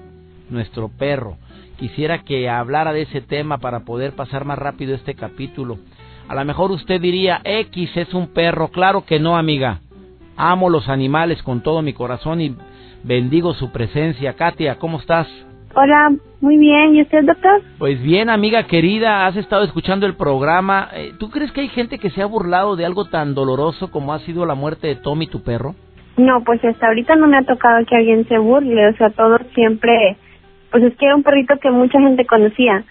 nuestro 0.49 0.89
perro. 0.89 1.37
Quisiera 1.79 2.25
que 2.25 2.49
hablara 2.49 2.95
de 2.95 3.03
ese 3.03 3.21
tema 3.21 3.59
para 3.59 3.81
poder 3.81 4.13
pasar 4.13 4.47
más 4.47 4.59
rápido 4.59 4.95
este 4.95 5.15
capítulo. 5.15 5.79
A 6.27 6.35
lo 6.35 6.45
mejor 6.47 6.71
usted 6.71 7.03
diría, 7.03 7.43
X 7.45 7.91
es 7.95 8.15
un 8.15 8.29
perro. 8.29 8.69
Claro 8.69 9.05
que 9.05 9.21
no, 9.21 9.37
amiga. 9.37 9.81
Amo 10.39 10.71
los 10.71 10.89
animales 10.89 11.43
con 11.43 11.63
todo 11.63 11.83
mi 11.83 11.93
corazón 11.93 12.41
y 12.41 12.57
bendigo 13.03 13.53
su 13.53 13.71
presencia. 13.73 14.33
Katia, 14.37 14.79
¿cómo 14.79 15.01
estás? 15.01 15.29
Hola, 15.75 16.13
muy 16.43 16.59
bien. 16.59 16.95
¿Y 16.95 17.03
usted, 17.03 17.25
doctor? 17.25 17.63
Pues 17.79 18.03
bien, 18.03 18.29
amiga 18.29 18.65
querida, 18.65 19.27
has 19.27 19.37
estado 19.37 19.65
escuchando 19.65 20.05
el 20.05 20.17
programa. 20.17 20.91
Eh, 20.93 21.13
¿Tú 21.19 21.31
crees 21.31 21.51
que 21.53 21.63
hay 21.63 21.69
gente 21.69 21.99
que 21.99 22.11
se 22.11 22.21
ha 22.21 22.27
burlado 22.27 22.77
de 22.77 22.85
algo 22.85 23.07
tan 23.07 23.35
doloroso 23.35 23.91
como 23.91 24.13
ha 24.13 24.19
sido 24.21 24.45
la 24.45 24.55
muerte 24.55 24.89
de 24.89 24.97
Tommy, 24.97 25.29
tu 25.29 25.43
perro? 25.43 25.75
No, 26.19 26.45
pues 26.45 26.63
hasta 26.63 26.89
ahorita 26.89 27.17
no 27.17 27.27
me 27.27 27.39
ha 27.39 27.43
tocado 27.45 27.87
que 27.87 27.97
alguien 27.97 28.29
se 28.29 28.37
burle. 28.37 28.89
O 28.89 28.97
sea, 28.97 29.11
todos 29.11 29.41
siempre... 29.55 30.17
Pues 30.71 30.85
es 30.85 30.97
que 30.97 31.05
era 31.05 31.17
un 31.17 31.23
perrito 31.23 31.55
que 31.61 31.71
mucha 31.71 32.01
gente 32.01 32.25
conocía 32.25 32.85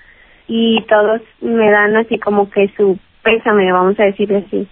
y 0.47 0.83
todos 0.87 1.21
me 1.41 1.71
dan 1.71 1.95
así 1.95 2.19
como 2.19 2.47
que 2.49 2.71
su 2.77 2.99
pésame, 3.23 3.71
vamos 3.71 3.99
a 3.99 4.03
decirle 4.03 4.43
así. 4.45 4.67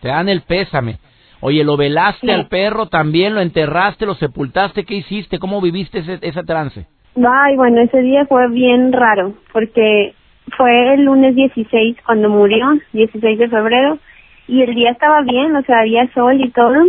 Te 0.00 0.08
dan 0.08 0.28
el 0.28 0.42
pésame. 0.42 0.98
Oye, 1.40 1.64
¿lo 1.64 1.76
velaste 1.76 2.32
al 2.32 2.46
perro 2.46 2.86
también? 2.86 3.34
¿Lo 3.34 3.40
enterraste? 3.40 4.06
¿Lo 4.06 4.14
sepultaste? 4.14 4.84
¿Qué 4.84 4.94
hiciste? 4.94 5.40
¿Cómo 5.40 5.60
viviste 5.60 5.98
ese, 5.98 6.18
ese 6.22 6.42
trance? 6.44 6.86
Ay, 7.26 7.56
bueno, 7.56 7.80
ese 7.80 8.00
día 8.00 8.26
fue 8.26 8.48
bien 8.48 8.92
raro, 8.92 9.34
porque 9.52 10.14
fue 10.56 10.94
el 10.94 11.04
lunes 11.04 11.34
16 11.34 11.96
cuando 12.06 12.28
murió, 12.28 12.66
16 12.92 13.38
de 13.38 13.48
febrero, 13.48 13.98
y 14.46 14.62
el 14.62 14.74
día 14.74 14.92
estaba 14.92 15.22
bien, 15.22 15.56
o 15.56 15.62
sea, 15.62 15.80
había 15.80 16.12
sol 16.12 16.40
y 16.40 16.50
todo, 16.50 16.84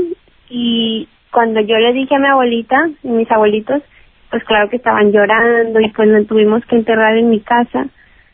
y 0.50 1.08
cuando 1.32 1.62
yo 1.62 1.78
le 1.78 1.94
dije 1.94 2.16
a 2.16 2.20
mi 2.20 2.28
abuelita 2.28 2.90
y 3.02 3.08
mis 3.08 3.32
abuelitos, 3.32 3.82
pues 4.30 4.44
claro 4.44 4.70
que 4.70 4.76
estaban 4.76 5.12
llorando 5.12 5.80
y 5.80 5.90
pues 5.90 6.08
lo 6.08 6.24
tuvimos 6.26 6.64
que 6.66 6.76
enterrar 6.76 7.18
en 7.18 7.30
mi 7.30 7.40
casa, 7.40 7.88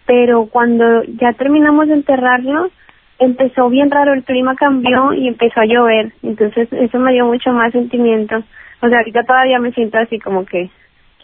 pero 0.05 0.47
cuando 0.47 1.03
ya 1.03 1.31
terminamos 1.33 1.87
de 1.87 1.93
enterrarlo, 1.93 2.71
empezó 3.19 3.69
bien 3.69 3.89
raro, 3.89 4.13
el 4.13 4.23
clima 4.23 4.55
cambió 4.55 5.13
y 5.13 5.29
empezó 5.29 5.61
a 5.61 5.65
llover, 5.65 6.11
entonces 6.23 6.67
eso 6.73 6.99
me 6.99 7.13
dio 7.13 7.25
mucho 7.25 7.53
más 7.53 7.71
sentimiento. 7.71 8.43
O 8.81 8.89
sea, 8.89 8.97
ahorita 8.97 9.23
todavía 9.23 9.59
me 9.59 9.71
siento 9.71 9.97
así 9.97 10.19
como 10.19 10.45
que 10.45 10.69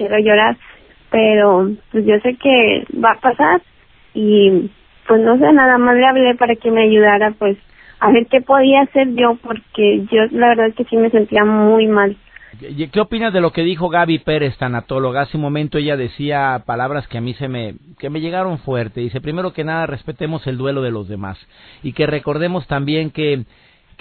quiero 0.02 0.18
llorar, 0.18 0.58
pero 1.12 1.70
pues 1.92 2.06
yo 2.06 2.16
sé 2.24 2.36
que 2.36 2.86
va 2.94 3.12
a 3.12 3.20
pasar 3.20 3.62
y 4.14 4.70
pues 5.08 5.22
no 5.22 5.38
sé, 5.38 5.54
nada 5.54 5.78
más 5.78 5.96
le 5.96 6.08
hablé 6.08 6.36
para 6.36 6.56
que 6.56 6.72
me 6.72 6.84
ayudara 6.84 7.32
pues 7.38 7.58
a 8.00 8.12
ver 8.12 8.26
qué 8.28 8.42
podía 8.42 8.82
hacer 8.82 9.14
yo 9.14 9.38
porque 9.44 10.06
yo 10.12 10.24
la 10.32 10.50
verdad 10.50 10.68
es 10.68 10.76
que 10.76 10.86
sí 10.86 10.98
me 10.98 11.12
sentía 11.12 11.46
muy 11.46 11.88
mal. 11.88 12.18
¿Qué 12.60 13.00
opinas 13.00 13.32
de 13.32 13.42
lo 13.42 13.52
que 13.52 13.64
dijo 13.64 13.90
Gaby 13.90 14.20
Pérez, 14.20 14.58
tanatóloga? 14.58 15.22
Hace 15.22 15.38
un 15.38 15.44
momento 15.44 15.78
ella 15.78 15.96
decía 15.96 16.64
palabras 16.66 17.08
que 17.08 17.18
a 17.18 17.22
mí 17.22 17.34
se 17.36 17.48
me, 17.48 17.76
que 17.98 18.10
me 18.10 18.20
llegaron 18.20 18.60
fuerte. 18.60 19.00
Dice, 19.02 19.22
primero 19.22 19.54
que 19.54 19.64
nada, 19.64 19.88
respetemos 19.88 20.46
el 20.48 20.58
duelo 20.58 20.82
de 20.82 20.92
los 20.92 21.08
demás 21.08 21.38
y 21.82 21.94
que 21.94 22.08
recordemos 22.08 22.68
también 22.68 23.12
que 23.12 23.46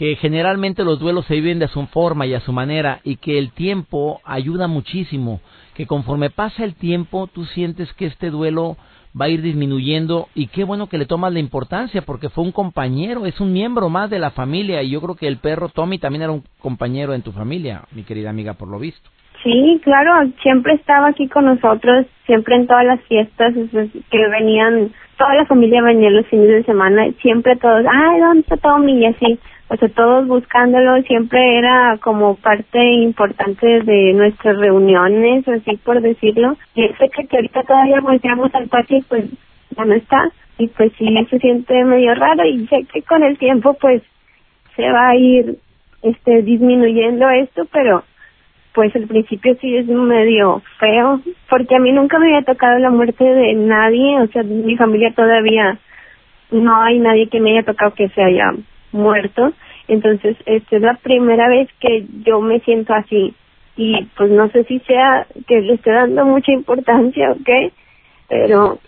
que 0.01 0.17
generalmente 0.17 0.83
los 0.83 0.99
duelos 0.99 1.27
se 1.27 1.35
viven 1.35 1.59
de 1.59 1.69
su 1.69 1.85
forma 1.89 2.25
y 2.25 2.33
a 2.33 2.41
su 2.41 2.55
manera 2.55 3.01
y 3.05 3.17
que 3.17 3.37
el 3.37 3.53
tiempo 3.53 4.23
ayuda 4.25 4.67
muchísimo, 4.67 5.43
que 5.81 5.87
conforme 5.87 6.29
pasa 6.29 6.63
el 6.63 6.75
tiempo 6.75 7.27
tú 7.27 7.47
sientes 7.47 7.91
que 7.95 8.05
este 8.05 8.29
duelo 8.29 8.77
va 9.19 9.25
a 9.25 9.29
ir 9.31 9.41
disminuyendo 9.41 10.29
y 10.35 10.49
qué 10.49 10.65
bueno 10.65 10.89
que 10.89 10.99
le 10.99 11.07
tomas 11.07 11.33
la 11.33 11.39
importancia 11.39 12.03
porque 12.03 12.29
fue 12.29 12.45
un 12.45 12.53
compañero, 12.53 13.25
es 13.25 13.41
un 13.41 13.55
miembro 13.55 13.89
más 13.89 14.11
de 14.11 14.19
la 14.19 14.31
familia 14.31 14.83
y 14.83 14.91
yo 14.91 15.01
creo 15.01 15.15
que 15.15 15.27
el 15.27 15.39
perro 15.39 15.71
Tommy 15.71 15.97
también 15.97 16.21
era 16.21 16.33
un 16.33 16.45
compañero 16.59 17.15
en 17.15 17.23
tu 17.23 17.33
familia, 17.33 17.85
mi 17.93 18.03
querida 18.03 18.29
amiga, 18.29 18.53
por 18.53 18.69
lo 18.69 18.79
visto. 18.79 19.09
Sí, 19.43 19.81
claro, 19.83 20.31
siempre 20.43 20.75
estaba 20.75 21.09
aquí 21.09 21.29
con 21.29 21.47
nosotros, 21.47 22.05
siempre 22.27 22.57
en 22.57 22.67
todas 22.67 22.85
las 22.85 23.01
fiestas 23.05 23.55
que 24.11 24.29
venían, 24.29 24.93
toda 25.21 25.35
la 25.35 25.45
familia 25.45 25.83
venía 25.83 26.09
los 26.09 26.27
fines 26.29 26.49
de 26.49 26.65
semana, 26.65 27.07
siempre 27.21 27.55
todos, 27.57 27.85
ay, 27.87 28.21
¿dónde 28.21 28.41
está 28.41 28.57
Tommy? 28.57 29.03
Y 29.03 29.05
así, 29.05 29.39
o 29.69 29.77
sea, 29.77 29.89
todos 29.91 30.27
buscándolo, 30.27 31.03
siempre 31.03 31.59
era 31.59 31.99
como 32.01 32.37
parte 32.37 32.83
importante 32.83 33.83
de 33.83 34.15
nuestras 34.15 34.57
reuniones, 34.57 35.47
así 35.47 35.77
por 35.85 36.01
decirlo. 36.01 36.57
Y 36.75 36.89
sé 36.99 37.11
que, 37.11 37.37
ahorita 37.37 37.65
todavía 37.65 38.01
volteamos 38.01 38.55
al 38.55 38.69
patio 38.69 38.97
y 38.97 39.03
pues 39.03 39.25
ya 39.77 39.85
no 39.85 39.93
está. 39.93 40.33
Y 40.57 40.69
pues 40.69 40.91
sí, 40.97 41.07
se 41.29 41.39
siente 41.39 41.85
medio 41.85 42.15
raro 42.15 42.47
y 42.47 42.67
sé 42.69 42.87
que 42.91 43.03
con 43.03 43.23
el 43.23 43.37
tiempo 43.37 43.75
pues 43.75 44.03
se 44.75 44.91
va 44.91 45.11
a 45.11 45.17
ir 45.17 45.59
este 46.01 46.41
disminuyendo 46.41 47.29
esto, 47.29 47.67
pero 47.71 48.05
pues 48.75 48.95
al 48.95 49.07
principio 49.07 49.57
sí 49.61 49.77
es 49.77 49.87
medio 49.87 50.63
feo, 50.79 51.21
porque 51.49 51.77
a 51.77 51.81
mí 51.81 51.93
nunca 51.93 52.19
me 52.19 52.27
había 52.27 52.43
tocado 52.43 52.79
la 52.79 52.91
muerte 52.91 53.25
de 53.25 53.55
nadie, 53.55 54.21
o 54.21 54.27
sea, 54.29 54.43
mi 54.43 54.77
familia 54.77 55.13
todavía 55.15 55.79
no 56.51 56.81
hay 56.81 56.99
nadie 56.99 57.29
que 57.29 57.41
me 57.41 57.53
haya 57.53 57.65
tocado 57.65 57.95
que 57.95 58.09
se 58.11 58.23
haya 58.23 58.55
muerto. 58.93 59.53
Entonces, 59.89 60.37
esta 60.47 60.77
es 60.77 60.83
la 60.83 60.95
primera 60.95 61.49
vez 61.49 61.69
que 61.81 62.07
yo 62.25 62.41
me 62.41 62.61
siento 62.61 62.95
así. 62.95 63.35
Y 63.77 64.05
pues 64.17 64.31
no 64.31 64.49
sé 64.51 64.65
si 64.65 64.79
sea 64.81 65.27
que 65.47 65.61
le 65.61 65.75
esté 65.75 65.91
dando 65.91 66.25
mucha 66.25 66.53
importancia 66.53 67.33
o 67.33 67.37
qué, 67.45 67.73
pero 68.29 68.79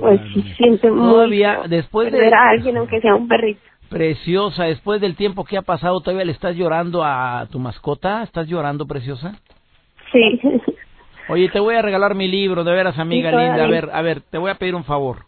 pues 0.00 0.20
sí 0.32 0.42
siento 0.56 0.88
todavía 0.88 1.60
después 1.68 2.10
de 2.10 2.18
ver 2.18 2.34
a 2.34 2.50
alguien 2.50 2.76
aunque 2.76 3.00
sea 3.00 3.14
un 3.14 3.28
perrito. 3.28 3.60
Preciosa, 3.88 4.64
después 4.64 5.00
del 5.00 5.16
tiempo 5.16 5.44
que 5.44 5.56
ha 5.56 5.62
pasado, 5.62 6.00
¿todavía 6.00 6.24
le 6.24 6.32
estás 6.32 6.54
llorando 6.56 7.02
a 7.04 7.46
tu 7.50 7.58
mascota? 7.58 8.22
¿Estás 8.22 8.46
llorando, 8.46 8.86
preciosa? 8.86 9.40
Sí. 10.12 10.40
Oye, 11.28 11.48
te 11.50 11.60
voy 11.60 11.74
a 11.74 11.82
regalar 11.82 12.14
mi 12.14 12.28
libro, 12.28 12.64
de 12.64 12.72
veras, 12.72 12.98
amiga 12.98 13.30
linda. 13.30 13.64
A 13.64 13.66
ver, 13.66 13.90
a 13.92 14.02
ver, 14.02 14.20
te 14.22 14.38
voy 14.38 14.50
a 14.50 14.56
pedir 14.56 14.74
un 14.74 14.84
favor. 14.84 15.26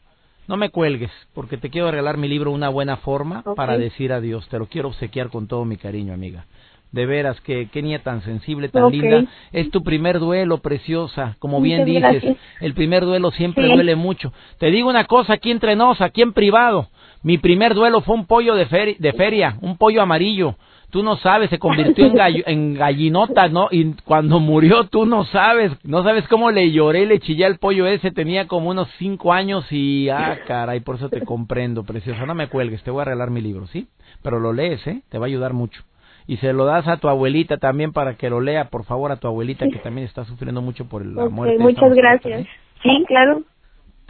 No 0.49 0.57
me 0.57 0.71
cuelgues, 0.71 1.13
porque 1.35 1.59
te 1.59 1.71
quiero 1.71 1.91
regalar 1.91 2.17
mi 2.17 2.27
libro 2.27 2.51
Una 2.51 2.69
buena 2.69 2.97
forma 2.97 3.45
para 3.55 3.79
decir 3.79 4.13
adiós. 4.13 4.49
Te 4.49 4.59
lo 4.59 4.67
quiero 4.67 4.89
obsequiar 4.89 5.29
con 5.29 5.47
todo 5.47 5.65
mi 5.65 5.77
cariño, 5.77 6.13
amiga. 6.13 6.47
De 6.91 7.07
veras, 7.07 7.41
que 7.43 7.69
qué 7.73 7.83
niña 7.83 8.01
tan 8.01 8.23
sensible, 8.23 8.69
tan 8.69 8.91
linda. 8.91 9.25
Es 9.53 9.71
tu 9.71 9.85
primer 9.85 10.19
duelo, 10.19 10.59
preciosa. 10.59 11.37
Como 11.39 11.61
bien 11.61 11.85
dices, 11.85 12.37
el 12.61 12.75
primer 12.75 13.05
duelo 13.05 13.31
siempre 13.31 13.69
duele 13.69 13.95
mucho. 13.95 14.33
Te 14.59 14.73
digo 14.73 14.89
una 14.89 15.05
cosa 15.05 15.35
aquí 15.35 15.53
entre 15.53 15.77
nos, 15.77 16.01
aquí 16.01 16.23
en 16.23 16.33
privado. 16.33 16.89
Mi 17.23 17.39
primer 17.39 17.75
duelo 17.75 18.01
fue 18.01 18.15
un 18.15 18.27
pollo 18.27 18.55
de, 18.55 18.97
de 18.99 19.13
feria, 19.13 19.57
un 19.61 19.77
pollo 19.77 20.03
amarillo. 20.03 20.57
Tú 20.91 21.05
no 21.05 21.17
sabes, 21.19 21.51
se 21.51 21.61
convirtió 21.61 22.07
en, 22.07 22.43
en 22.47 22.75
gallinota, 22.75 23.49
¿no? 23.49 23.69
Y 23.71 23.93
cuando 24.05 24.41
murió, 24.41 24.85
tú 24.89 25.07
no 25.07 25.25
sabes, 25.25 25.71
no 25.85 26.03
sabes 26.03 26.27
cómo 26.27 26.51
le 26.51 26.73
lloré, 26.73 27.07
le 27.07 27.21
chillé 27.21 27.45
al 27.45 27.59
pollo 27.59 27.87
ese, 27.87 28.11
tenía 28.11 28.49
como 28.49 28.71
unos 28.71 28.89
cinco 28.99 29.33
años 29.33 29.65
y, 29.71 30.09
ah, 30.09 30.41
caray, 30.49 30.81
por 30.81 30.97
eso 30.97 31.09
te 31.09 31.21
comprendo, 31.25 31.85
preciosa. 31.85 32.27
No 32.27 32.35
me 32.35 32.49
cuelgues, 32.49 32.83
te 32.83 32.91
voy 32.91 33.03
a 33.03 33.05
regalar 33.05 33.31
mi 33.31 33.41
libro, 33.41 33.69
¿sí? 33.69 33.87
Pero 34.23 34.41
lo 34.41 34.53
lees, 34.53 34.85
¿eh? 34.89 35.03
Te 35.11 35.19
va 35.19 35.27
a 35.27 35.29
ayudar 35.29 35.53
mucho. 35.53 35.83
Y 36.27 36.39
se 36.39 36.53
lo 36.53 36.65
das 36.65 36.89
a 36.89 36.97
tu 36.97 37.09
abuelita 37.09 37.59
también 37.59 37.93
para 37.93 38.15
que 38.15 38.29
lo 38.29 38.41
lea, 38.41 38.65
por 38.69 38.85
favor, 38.85 39.13
a 39.13 39.17
tu 39.17 39.29
abuelita 39.29 39.69
que 39.69 39.79
también 39.79 40.07
está 40.07 40.25
sufriendo 40.25 40.61
mucho 40.61 40.87
por 40.87 41.05
la 41.07 41.29
muerte. 41.29 41.59
Muchas 41.59 41.93
gracias. 41.95 42.47
Sí, 42.83 43.05
claro. 43.07 43.43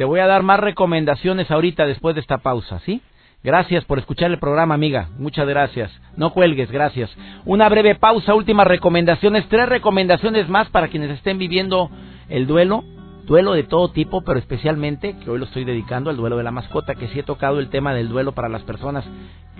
Te 0.00 0.06
voy 0.06 0.20
a 0.20 0.26
dar 0.26 0.42
más 0.42 0.58
recomendaciones 0.58 1.50
ahorita 1.50 1.84
después 1.84 2.14
de 2.14 2.22
esta 2.22 2.38
pausa, 2.38 2.78
¿sí? 2.86 3.02
Gracias 3.44 3.84
por 3.84 3.98
escuchar 3.98 4.30
el 4.30 4.38
programa, 4.38 4.72
amiga. 4.72 5.10
Muchas 5.18 5.46
gracias. 5.46 5.92
No 6.16 6.32
cuelgues, 6.32 6.70
gracias. 6.70 7.14
Una 7.44 7.68
breve 7.68 7.96
pausa, 7.96 8.34
últimas 8.34 8.66
recomendaciones, 8.66 9.46
tres 9.50 9.68
recomendaciones 9.68 10.48
más 10.48 10.70
para 10.70 10.88
quienes 10.88 11.10
estén 11.10 11.36
viviendo 11.36 11.90
el 12.30 12.46
duelo, 12.46 12.82
duelo 13.26 13.52
de 13.52 13.64
todo 13.64 13.90
tipo, 13.90 14.22
pero 14.22 14.38
especialmente, 14.38 15.18
que 15.18 15.28
hoy 15.28 15.38
lo 15.38 15.44
estoy 15.44 15.64
dedicando 15.64 16.08
al 16.08 16.16
duelo 16.16 16.38
de 16.38 16.44
la 16.44 16.50
mascota, 16.50 16.94
que 16.94 17.08
sí 17.08 17.18
he 17.18 17.22
tocado 17.22 17.58
el 17.58 17.68
tema 17.68 17.92
del 17.92 18.08
duelo 18.08 18.32
para 18.32 18.48
las 18.48 18.62
personas, 18.62 19.04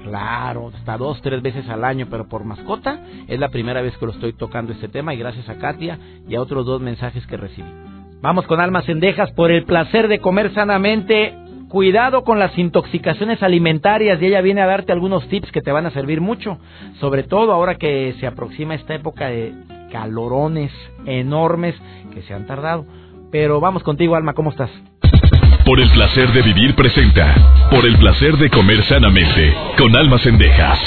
claro, 0.03 0.73
hasta 0.75 0.97
dos, 0.97 1.21
tres 1.21 1.43
veces 1.43 1.69
al 1.69 1.85
año, 1.85 2.07
pero 2.09 2.31
por 2.31 2.45
mascota 2.45 2.99
es 3.29 3.39
la 3.39 3.51
primera 3.51 3.83
vez 3.83 3.95
que 3.99 4.07
lo 4.07 4.13
estoy 4.13 4.33
tocando 4.33 4.73
este 4.73 4.89
tema 4.89 5.13
y 5.13 5.19
gracias 5.19 5.51
a 5.51 5.59
Katia 5.59 5.99
y 6.27 6.35
a 6.35 6.41
otros 6.41 6.65
dos 6.65 6.81
mensajes 6.81 7.27
que 7.27 7.37
recibí. 7.37 7.90
Vamos 8.23 8.47
con 8.47 8.61
almas 8.61 8.85
cendejas 8.85 9.31
por 9.33 9.51
el 9.51 9.65
placer 9.65 10.07
de 10.09 10.19
comer 10.19 10.53
sanamente 10.53 11.35
cuidado 11.71 12.23
con 12.23 12.39
las 12.39 12.57
intoxicaciones 12.59 13.43
alimentarias 13.43 14.21
y 14.21 14.27
ella 14.27 14.43
viene 14.43 14.61
a 14.61 14.67
darte 14.67 14.93
algunos 14.93 15.27
tips 15.29 15.51
que 15.53 15.63
te 15.63 15.73
van 15.73 15.87
a 15.87 15.91
servir 15.91 16.21
mucho, 16.21 16.59
sobre 16.99 17.23
todo 17.23 17.53
ahora 17.53 17.77
que 17.77 18.15
se 18.21 18.27
aproxima 18.27 18.75
esta 18.75 18.95
época 18.95 19.29
de 19.29 19.55
calorones 19.91 20.71
enormes 21.07 21.75
que 22.13 22.21
se 22.23 22.35
han 22.35 22.47
tardado. 22.47 22.85
Pero 23.31 23.61
vamos 23.61 23.83
contigo, 23.85 24.17
Alma, 24.17 24.35
¿cómo 24.35 24.51
estás? 24.51 24.71
Por 25.65 25.81
el 25.81 25.89
placer 25.91 26.31
de 26.33 26.43
vivir 26.43 26.75
presenta, 26.75 27.69
por 27.71 27.87
el 27.87 27.97
placer 27.97 28.37
de 28.37 28.51
comer 28.51 28.83
sanamente, 28.83 29.55
con 29.79 29.97
almas 29.97 30.27
endejas. 30.27 30.79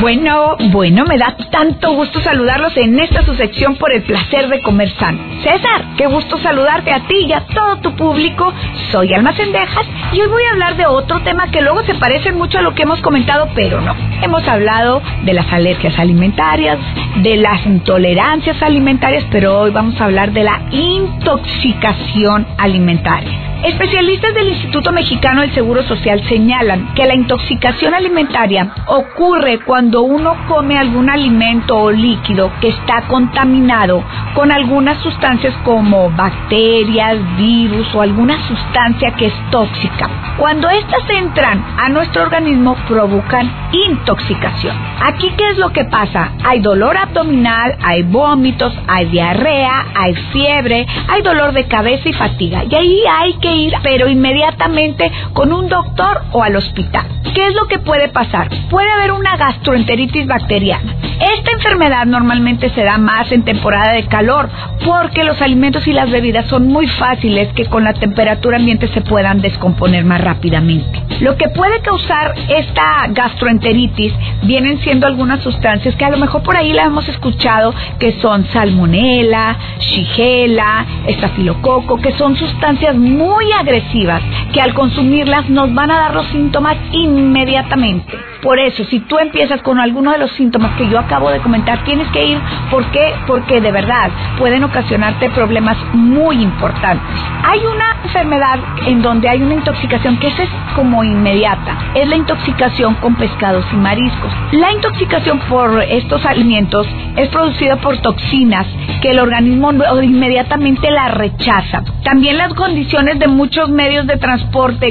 Bueno, 0.00 0.56
bueno, 0.70 1.04
me 1.04 1.16
da 1.16 1.36
tanto 1.50 1.92
gusto 1.92 2.20
saludarlos 2.20 2.76
en 2.76 2.98
esta 2.98 3.22
su 3.24 3.34
sección 3.34 3.76
por 3.76 3.92
el 3.92 4.02
placer 4.02 4.48
de 4.48 4.60
comer 4.60 4.90
sano. 4.98 5.18
César, 5.42 5.84
qué 5.96 6.06
gusto 6.06 6.36
saludarte 6.38 6.92
a 6.92 7.06
ti 7.06 7.26
y 7.26 7.32
a 7.32 7.46
todo 7.46 7.76
tu 7.76 7.94
público. 7.94 8.52
Soy 8.90 9.14
Alma 9.14 9.32
Cendejas 9.34 9.86
y 10.12 10.20
hoy 10.20 10.28
voy 10.28 10.42
a 10.44 10.52
hablar 10.52 10.76
de 10.76 10.86
otro 10.86 11.20
tema 11.20 11.50
que 11.50 11.60
luego 11.60 11.84
se 11.84 11.94
parece 11.94 12.32
mucho 12.32 12.58
a 12.58 12.62
lo 12.62 12.74
que 12.74 12.82
hemos 12.82 13.00
comentado, 13.02 13.48
pero 13.54 13.80
no. 13.80 13.94
Hemos 14.20 14.46
hablado 14.48 15.00
de 15.22 15.32
las 15.32 15.50
alergias 15.52 15.96
alimentarias, 15.98 16.78
de 17.22 17.36
las 17.36 17.64
intolerancias 17.64 18.60
alimentarias, 18.62 19.24
pero 19.30 19.60
hoy 19.60 19.70
vamos 19.70 20.00
a 20.00 20.06
hablar 20.06 20.32
de 20.32 20.42
la 20.42 20.60
intoxicación 20.72 22.46
alimentaria. 22.58 23.53
Especialistas 23.64 24.34
del 24.34 24.48
Instituto 24.48 24.92
Mexicano 24.92 25.40
del 25.40 25.54
Seguro 25.54 25.82
Social 25.84 26.22
señalan 26.28 26.92
que 26.92 27.06
la 27.06 27.14
intoxicación 27.14 27.94
alimentaria 27.94 28.74
ocurre 28.86 29.60
cuando 29.60 30.02
uno 30.02 30.36
come 30.46 30.76
algún 30.76 31.08
alimento 31.08 31.74
o 31.74 31.90
líquido 31.90 32.52
que 32.60 32.68
está 32.68 33.06
contaminado 33.08 34.04
con 34.34 34.52
algunas 34.52 34.98
sustancias 34.98 35.54
como 35.64 36.10
bacterias, 36.10 37.16
virus 37.38 37.86
o 37.94 38.02
alguna 38.02 38.36
sustancia 38.46 39.12
que 39.12 39.26
es 39.28 39.34
tóxica. 39.50 40.10
Cuando 40.36 40.68
estas 40.68 41.08
entran 41.08 41.64
a 41.78 41.88
nuestro 41.88 42.22
organismo 42.22 42.76
provocan 42.86 43.50
intoxicación. 43.72 44.76
Aquí 45.00 45.32
qué 45.38 45.50
es 45.52 45.58
lo 45.58 45.72
que 45.72 45.86
pasa? 45.86 46.32
Hay 46.44 46.60
dolor 46.60 46.98
abdominal, 46.98 47.78
hay 47.82 48.02
vómitos, 48.02 48.74
hay 48.88 49.06
diarrea, 49.06 49.86
hay 49.94 50.14
fiebre, 50.32 50.86
hay 51.08 51.22
dolor 51.22 51.52
de 51.52 51.66
cabeza 51.66 52.10
y 52.10 52.12
fatiga. 52.12 52.64
Y 52.68 52.74
ahí 52.74 53.00
hay 53.10 53.34
que 53.34 53.53
pero 53.82 54.08
inmediatamente 54.08 55.10
con 55.32 55.52
un 55.52 55.68
doctor 55.68 56.22
o 56.32 56.42
al 56.42 56.56
hospital. 56.56 57.06
¿Qué 57.34 57.48
es 57.48 57.54
lo 57.54 57.66
que 57.66 57.78
puede 57.78 58.08
pasar? 58.08 58.48
Puede 58.70 58.90
haber 58.92 59.12
una 59.12 59.36
gastroenteritis 59.36 60.26
bacteriana. 60.26 60.94
Esta 61.20 61.50
enfermedad 61.52 62.06
normalmente 62.06 62.70
se 62.70 62.84
da 62.84 62.98
más 62.98 63.30
en 63.32 63.44
temporada 63.44 63.92
de 63.92 64.06
calor 64.06 64.48
porque 64.84 65.24
los 65.24 65.40
alimentos 65.42 65.86
y 65.86 65.92
las 65.92 66.10
bebidas 66.10 66.46
son 66.46 66.68
muy 66.68 66.86
fáciles 66.86 67.52
que 67.54 67.66
con 67.66 67.84
la 67.84 67.94
temperatura 67.94 68.56
ambiente 68.56 68.88
se 68.88 69.00
puedan 69.00 69.40
descomponer 69.40 70.04
más 70.04 70.20
rápidamente. 70.20 71.02
Lo 71.20 71.36
que 71.36 71.48
puede 71.48 71.80
causar 71.80 72.34
esta 72.48 73.06
gastroenteritis 73.08 74.12
vienen 74.42 74.78
siendo 74.80 75.06
algunas 75.06 75.42
sustancias 75.42 75.94
que 75.96 76.04
a 76.04 76.10
lo 76.10 76.18
mejor 76.18 76.42
por 76.42 76.56
ahí 76.56 76.72
la 76.72 76.84
hemos 76.84 77.08
escuchado 77.08 77.74
que 77.98 78.20
son 78.20 78.46
salmonela, 78.52 79.56
shigella, 79.80 80.84
estafilococo, 81.06 82.00
que 82.00 82.12
son 82.12 82.36
sustancias 82.36 82.94
muy 82.96 83.33
agresivas 83.60 84.22
que 84.54 84.60
al 84.60 84.72
consumirlas 84.72 85.50
nos 85.50 85.74
van 85.74 85.90
a 85.90 85.98
dar 85.98 86.14
los 86.14 86.26
síntomas 86.28 86.76
inmediatamente. 86.92 88.16
Por 88.40 88.60
eso, 88.60 88.84
si 88.84 89.00
tú 89.00 89.18
empiezas 89.18 89.60
con 89.62 89.80
alguno 89.80 90.12
de 90.12 90.18
los 90.18 90.30
síntomas 90.32 90.76
que 90.76 90.88
yo 90.88 90.98
acabo 90.98 91.30
de 91.30 91.40
comentar, 91.40 91.82
tienes 91.84 92.06
que 92.08 92.24
ir. 92.24 92.38
¿Por 92.70 92.84
qué? 92.92 93.14
Porque 93.26 93.60
de 93.60 93.72
verdad 93.72 94.10
pueden 94.38 94.62
ocasionarte 94.62 95.30
problemas 95.30 95.76
muy 95.92 96.40
importantes. 96.40 97.20
Hay 97.42 97.60
una 97.60 97.96
enfermedad 98.04 98.58
en 98.86 99.02
donde 99.02 99.28
hay 99.28 99.42
una 99.42 99.54
intoxicación 99.54 100.18
que 100.18 100.28
es 100.28 100.34
como 100.76 101.02
inmediata. 101.02 101.76
Es 101.94 102.08
la 102.08 102.16
intoxicación 102.16 102.94
con 102.96 103.16
pescados 103.16 103.64
y 103.72 103.76
mariscos. 103.76 104.32
La 104.52 104.72
intoxicación 104.72 105.40
por 105.48 105.82
estos 105.82 106.24
alimentos 106.26 106.86
es 107.16 107.28
producida 107.30 107.76
por 107.76 107.98
toxinas 108.02 108.66
que 109.00 109.10
el 109.10 109.18
organismo 109.18 109.72
inmediatamente 110.02 110.90
la 110.90 111.08
rechaza. 111.08 111.82
También 112.04 112.38
las 112.38 112.54
condiciones 112.54 113.18
de 113.18 113.26
muchos 113.26 113.68
medios 113.70 114.06
de 114.06 114.16
transporte 114.16 114.43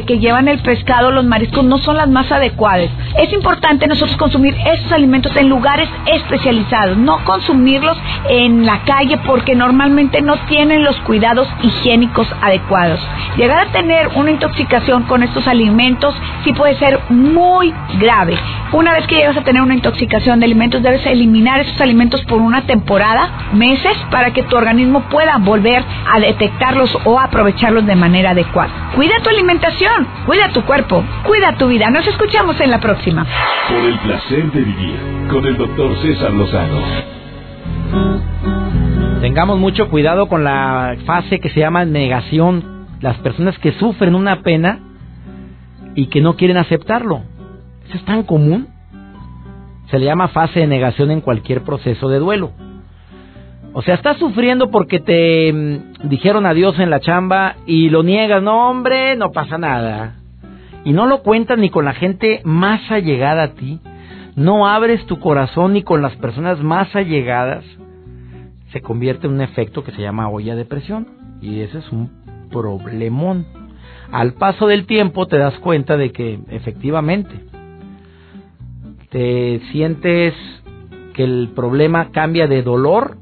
que 0.06 0.20
llevan 0.20 0.48
el 0.48 0.60
pescado, 0.60 1.12
los 1.12 1.26
mariscos, 1.26 1.64
no 1.64 1.78
son 1.78 1.98
las 1.98 2.10
más 2.10 2.32
adecuadas. 2.32 2.90
Es 3.18 3.32
importante 3.34 3.88
nosotros 3.88 4.18
consumir 4.18 4.56
esos 4.66 4.92
alimentos 4.92 5.36
en 5.36 5.50
lugares 5.50 5.90
especializados, 6.06 6.98
no 6.98 7.24
consumirlos 7.24 7.98
en 8.30 8.66
la 8.66 8.84
calle 8.84 9.18
porque 9.26 9.56
normalmente 9.56 10.22
no 10.22 10.36
tienen 10.48 10.84
los 10.84 10.96
cuidados 11.02 11.48
higiénicos 11.62 12.28
adecuados. 12.42 13.00
Llegar 13.38 13.68
a 13.68 13.72
tener 13.72 14.10
una 14.16 14.32
intoxicación 14.32 15.04
con 15.04 15.24
estos 15.24 15.48
alimentos 15.48 16.16
sí 16.44 16.54
puede 16.54 16.76
ser 16.78 17.00
muy 17.10 17.74
grave. 18.00 18.38
Una 18.74 18.94
vez 18.94 19.06
que 19.08 19.16
llegas 19.16 19.38
a 19.38 19.44
tener 19.44 19.62
una 19.62 19.76
intoxicación 19.76 20.40
de 20.40 20.46
alimentos, 20.46 20.82
debes 20.82 21.06
eliminar 21.06 21.60
esos 21.62 21.80
alimentos 21.80 22.22
por 22.24 22.42
una 22.42 22.64
temporada, 22.64 23.30
meses, 23.54 23.96
para 24.12 24.32
que 24.34 24.44
tu 24.44 24.56
organismo 24.56 25.02
pueda 25.10 25.38
volver 25.38 25.84
a 26.12 26.20
detectarlos 26.20 26.98
o 27.06 27.20
aprovecharlos 27.20 27.86
de 27.86 27.96
manera 27.96 28.32
adecuada. 28.32 28.83
Cuida 28.96 29.16
tu 29.24 29.30
alimentación, 29.30 30.08
cuida 30.28 30.50
tu 30.54 30.62
cuerpo, 30.66 31.04
cuida 31.26 31.58
tu 31.58 31.68
vida. 31.68 31.90
Nos 31.90 32.08
escuchamos 32.08 32.60
en 32.62 32.70
la 32.70 32.80
próxima. 32.80 33.26
Por 33.68 33.84
el 33.84 33.98
placer 34.00 34.52
de 34.52 34.62
vivir 34.62 35.00
con 35.32 35.46
el 35.46 35.58
doctor 35.58 35.98
César 36.02 36.32
Lozano. 36.32 36.80
Tengamos 39.20 39.58
mucho 39.58 39.90
cuidado 39.90 40.28
con 40.28 40.44
la 40.44 40.96
fase 41.06 41.40
que 41.40 41.50
se 41.50 41.62
llama 41.62 41.86
negación. 41.86 42.86
Las 43.02 43.18
personas 43.18 43.58
que 43.58 43.72
sufren 43.74 44.14
una 44.14 44.44
pena 44.44 44.80
y 45.96 46.08
que 46.08 46.22
no 46.22 46.36
quieren 46.36 46.58
aceptarlo. 46.58 47.22
Eso 47.88 47.98
es 47.98 48.06
tan 48.06 48.24
común. 48.24 48.68
Se 49.90 49.98
le 49.98 50.06
llama 50.06 50.28
fase 50.28 50.60
de 50.60 50.68
negación 50.68 51.10
en 51.10 51.22
cualquier 51.22 51.64
proceso 51.64 52.10
de 52.10 52.20
duelo. 52.20 52.52
O 53.74 53.82
sea, 53.82 53.96
estás 53.96 54.18
sufriendo 54.18 54.70
porque 54.70 55.00
te 55.00 55.52
mm, 55.52 56.10
dijeron 56.10 56.46
adiós 56.46 56.80
en 56.80 56.90
la 56.90 57.00
chamba 57.00 57.56
y 57.66 57.90
lo 57.90 58.04
niegas. 58.04 58.42
No, 58.42 58.70
hombre, 58.70 59.16
no 59.16 59.32
pasa 59.32 59.58
nada 59.58 60.16
y 60.86 60.94
no 60.94 61.06
lo 61.06 61.24
cuentas 61.24 61.58
ni 61.58 61.70
con 61.70 61.86
la 61.86 61.94
gente 61.94 62.42
más 62.44 62.92
allegada 62.92 63.44
a 63.44 63.54
ti, 63.54 63.80
no 64.36 64.68
abres 64.68 65.06
tu 65.06 65.20
corazón 65.20 65.74
ni 65.74 65.84
con 65.84 66.02
las 66.02 66.16
personas 66.18 66.62
más 66.62 66.94
allegadas, 66.96 67.64
se 68.72 68.82
convierte 68.82 69.28
en 69.28 69.34
un 69.34 69.42
efecto 69.42 69.84
que 69.84 69.92
se 69.92 70.02
llama 70.02 70.30
olla 70.30 70.56
de 70.56 70.66
presión 70.66 71.08
y 71.42 71.62
ese 71.62 71.80
es 71.80 71.92
un 71.92 72.10
problemón. 72.52 73.46
Al 74.12 74.34
paso 74.34 74.68
del 74.68 74.86
tiempo 74.86 75.28
te 75.28 75.38
das 75.38 75.58
cuenta 75.60 75.98
de 75.98 76.12
que 76.12 76.40
efectivamente 76.50 77.34
te 79.10 79.62
sientes 79.72 80.34
que 81.14 81.24
el 81.24 81.52
problema 81.56 82.10
cambia 82.12 82.48
de 82.48 82.64
dolor 82.64 83.18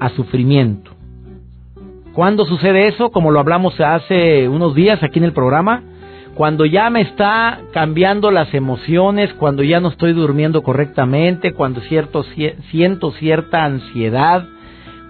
a 0.00 0.10
sufrimiento. 0.10 0.90
¿Cuándo 2.12 2.46
sucede 2.46 2.88
eso? 2.88 3.10
Como 3.10 3.30
lo 3.30 3.40
hablamos 3.40 3.78
hace 3.80 4.48
unos 4.48 4.74
días 4.74 5.02
aquí 5.02 5.18
en 5.18 5.26
el 5.26 5.32
programa, 5.32 5.82
cuando 6.34 6.64
ya 6.66 6.90
me 6.90 7.00
está 7.00 7.60
cambiando 7.72 8.30
las 8.30 8.52
emociones, 8.54 9.32
cuando 9.34 9.62
ya 9.62 9.80
no 9.80 9.88
estoy 9.88 10.12
durmiendo 10.12 10.62
correctamente, 10.62 11.52
cuando 11.52 11.80
siento 11.80 13.10
cierta 13.12 13.64
ansiedad, 13.64 14.46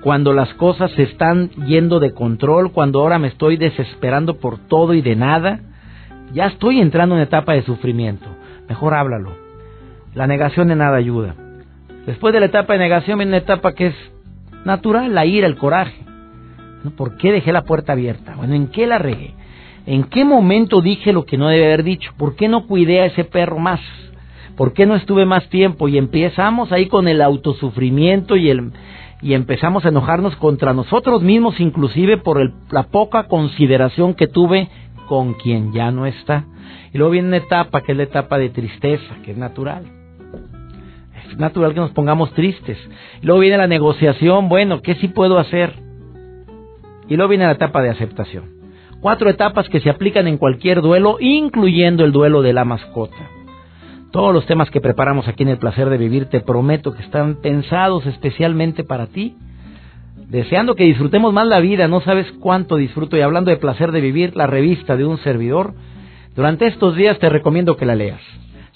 cuando 0.03 0.33
las 0.33 0.55
cosas 0.55 0.93
se 0.93 1.03
están 1.03 1.51
yendo 1.67 1.99
de 1.99 2.13
control, 2.13 2.71
cuando 2.71 3.01
ahora 3.01 3.19
me 3.19 3.29
estoy 3.29 3.57
desesperando 3.57 4.39
por 4.39 4.59
todo 4.59 4.95
y 4.95 5.03
de 5.03 5.17
nada, 5.17 5.61
ya 6.33 6.47
estoy 6.47 6.81
entrando 6.81 7.17
en 7.17 7.23
etapa 7.23 7.55
de 7.55 7.63
sufrimiento. 7.63 8.27
Mejor 8.69 8.95
háblalo. 8.95 9.33
La 10.15 10.27
negación 10.27 10.69
de 10.69 10.77
nada 10.77 10.97
ayuda. 10.97 11.35
Después 12.07 12.33
de 12.35 12.41
la 12.41 12.47
etapa 12.47 12.73
de 12.73 12.79
negación 12.79 13.19
viene 13.19 13.31
una 13.31 13.39
etapa 13.39 13.73
que 13.73 13.87
es 13.89 13.95
natural, 14.67 15.15
la 15.15 15.25
ira, 15.25 15.47
el 15.47 15.57
coraje. 15.57 16.05
¿Por 16.97 17.17
qué 17.17 17.33
dejé 17.33 17.53
la 17.53 17.63
puerta 17.63 17.93
abierta? 17.93 18.35
Bueno, 18.37 18.55
¿en 18.55 18.69
qué 18.69 18.87
la 18.87 18.99
regué? 18.99 19.35
¿En 19.87 20.05
qué 20.05 20.25
momento 20.25 20.81
dije 20.81 21.13
lo 21.13 21.25
que 21.25 21.39
no 21.39 21.49
debe 21.49 21.67
haber 21.67 21.85
dicho? 21.85 22.13
¿Por 22.19 22.37
qué 22.37 22.49
no 22.49 22.67
cuidé 22.67 23.01
a 23.01 23.07
ese 23.07 23.25
perro 23.25 23.59
más? 23.59 23.81
¿Por 24.57 24.73
qué 24.73 24.85
no 24.87 24.97
estuve 24.97 25.25
más 25.25 25.49
tiempo? 25.49 25.89
Y 25.89 25.97
empezamos 25.97 26.73
ahí 26.73 26.87
con 26.87 27.09
el 27.09 27.23
autosufrimiento 27.23 28.37
y 28.37 28.51
el 28.51 28.73
y 29.23 29.33
empezamos 29.33 29.85
a 29.85 29.89
enojarnos 29.89 30.37
contra 30.37 30.75
nosotros 30.75 31.23
mismos, 31.23 31.59
inclusive 31.59 32.19
por 32.19 32.53
la 32.71 32.83
poca 32.85 33.29
consideración 33.29 34.15
que 34.15 34.27
tuve 34.27 34.69
con 35.09 35.35
quien 35.35 35.73
ya 35.73 35.91
no 35.91 36.05
está. 36.05 36.45
Y 36.93 36.99
luego 36.99 37.13
viene 37.13 37.29
una 37.29 37.39
etapa 37.39 37.81
que 37.81 37.93
es 37.93 37.99
la 37.99 38.05
etapa 38.05 38.37
de 38.37 38.51
tristeza, 38.51 39.17
que 39.25 39.31
es 39.31 39.37
natural. 39.39 39.96
Natural 41.37 41.75
que 41.75 41.81
nos 41.81 41.91
pongamos 41.91 42.33
tristes. 42.33 42.79
Luego 43.23 43.41
viene 43.41 43.59
la 43.59 43.67
negociación, 43.67 44.49
bueno, 44.49 44.83
¿qué 44.83 44.95
sí 44.97 45.09
puedo 45.09 45.39
hacer? 45.39 45.75
Y 47.09 47.17
luego 47.17 47.31
viene 47.31 47.45
la 47.47 47.53
etapa 47.53 47.83
de 47.83 47.91
aceptación. 47.91 48.57
Cuatro 49.01 49.29
etapas 49.29 49.69
que 49.69 49.81
se 49.81 49.91
aplican 49.91 50.27
en 50.27 50.39
cualquier 50.39 50.81
duelo, 50.81 51.19
incluyendo 51.21 52.05
el 52.05 52.13
duelo 52.13 52.43
de 52.43 52.53
la 52.53 52.65
mascota. 52.65 53.31
Todos 54.11 54.33
los 54.33 54.47
temas 54.47 54.71
que 54.71 54.81
preparamos 54.81 55.29
aquí 55.29 55.43
en 55.43 55.51
El 55.51 55.59
Placer 55.59 55.91
de 55.91 55.99
Vivir 55.99 56.27
te 56.27 56.41
prometo 56.41 56.95
que 56.95 57.03
están 57.03 57.41
pensados 57.43 58.07
especialmente 58.07 58.83
para 58.83 59.09
ti. 59.09 59.37
Deseando 60.29 60.75
que 60.75 60.85
disfrutemos 60.85 61.33
más 61.33 61.47
la 61.47 61.61
vida, 61.61 61.87
no 61.87 62.01
sabes 62.01 62.27
cuánto 62.41 62.77
disfruto. 62.77 63.17
Y 63.17 63.21
hablando 63.21 63.51
de 63.51 63.59
Placer 63.59 63.93
de 63.93 64.01
Vivir, 64.01 64.35
la 64.35 64.47
revista 64.47 64.97
de 64.97 65.05
un 65.05 65.19
servidor, 65.19 65.75
durante 66.35 66.67
estos 66.67 66.97
días 66.97 67.19
te 67.19 67.29
recomiendo 67.29 67.77
que 67.77 67.87
la 67.87 67.95
leas. 67.95 68.23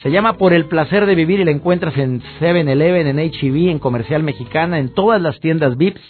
Se 0.03 0.11
llama 0.11 0.39
Por 0.39 0.55
el 0.55 0.65
Placer 0.65 1.05
de 1.05 1.15
Vivir 1.15 1.41
y 1.41 1.45
la 1.45 1.51
encuentras 1.51 1.95
en 1.99 2.23
7-Eleven, 2.41 3.07
en 3.07 3.19
HEV, 3.19 3.69
en 3.69 3.79
Comercial 3.79 4.23
Mexicana, 4.23 4.79
en 4.79 4.95
todas 4.95 5.21
las 5.21 5.39
tiendas 5.41 5.77
VIPs, 5.77 6.01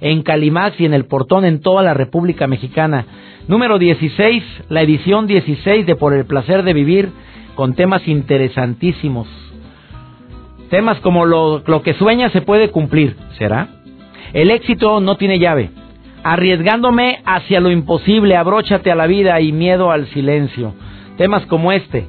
en 0.00 0.22
Calimax 0.22 0.80
y 0.80 0.84
en 0.84 0.94
El 0.94 1.04
Portón 1.04 1.44
en 1.44 1.60
toda 1.60 1.84
la 1.84 1.94
República 1.94 2.48
Mexicana. 2.48 3.06
Número 3.46 3.78
16, 3.78 4.42
la 4.68 4.82
edición 4.82 5.28
16 5.28 5.86
de 5.86 5.94
Por 5.94 6.12
el 6.12 6.24
placer 6.24 6.64
de 6.64 6.72
vivir, 6.72 7.10
con 7.54 7.76
temas 7.76 8.08
interesantísimos. 8.08 9.28
Temas 10.68 10.98
como 10.98 11.24
lo, 11.24 11.62
lo 11.64 11.82
que 11.82 11.94
sueña 11.94 12.30
se 12.30 12.40
puede 12.40 12.70
cumplir, 12.72 13.14
¿será? 13.38 13.68
El 14.32 14.50
éxito 14.50 14.98
no 14.98 15.14
tiene 15.18 15.38
llave. 15.38 15.70
Arriesgándome 16.24 17.20
hacia 17.24 17.60
lo 17.60 17.70
imposible, 17.70 18.34
abróchate 18.34 18.90
a 18.90 18.96
la 18.96 19.06
vida 19.06 19.40
y 19.40 19.52
miedo 19.52 19.92
al 19.92 20.08
silencio. 20.08 20.74
Temas 21.16 21.46
como 21.46 21.70
este, 21.70 22.08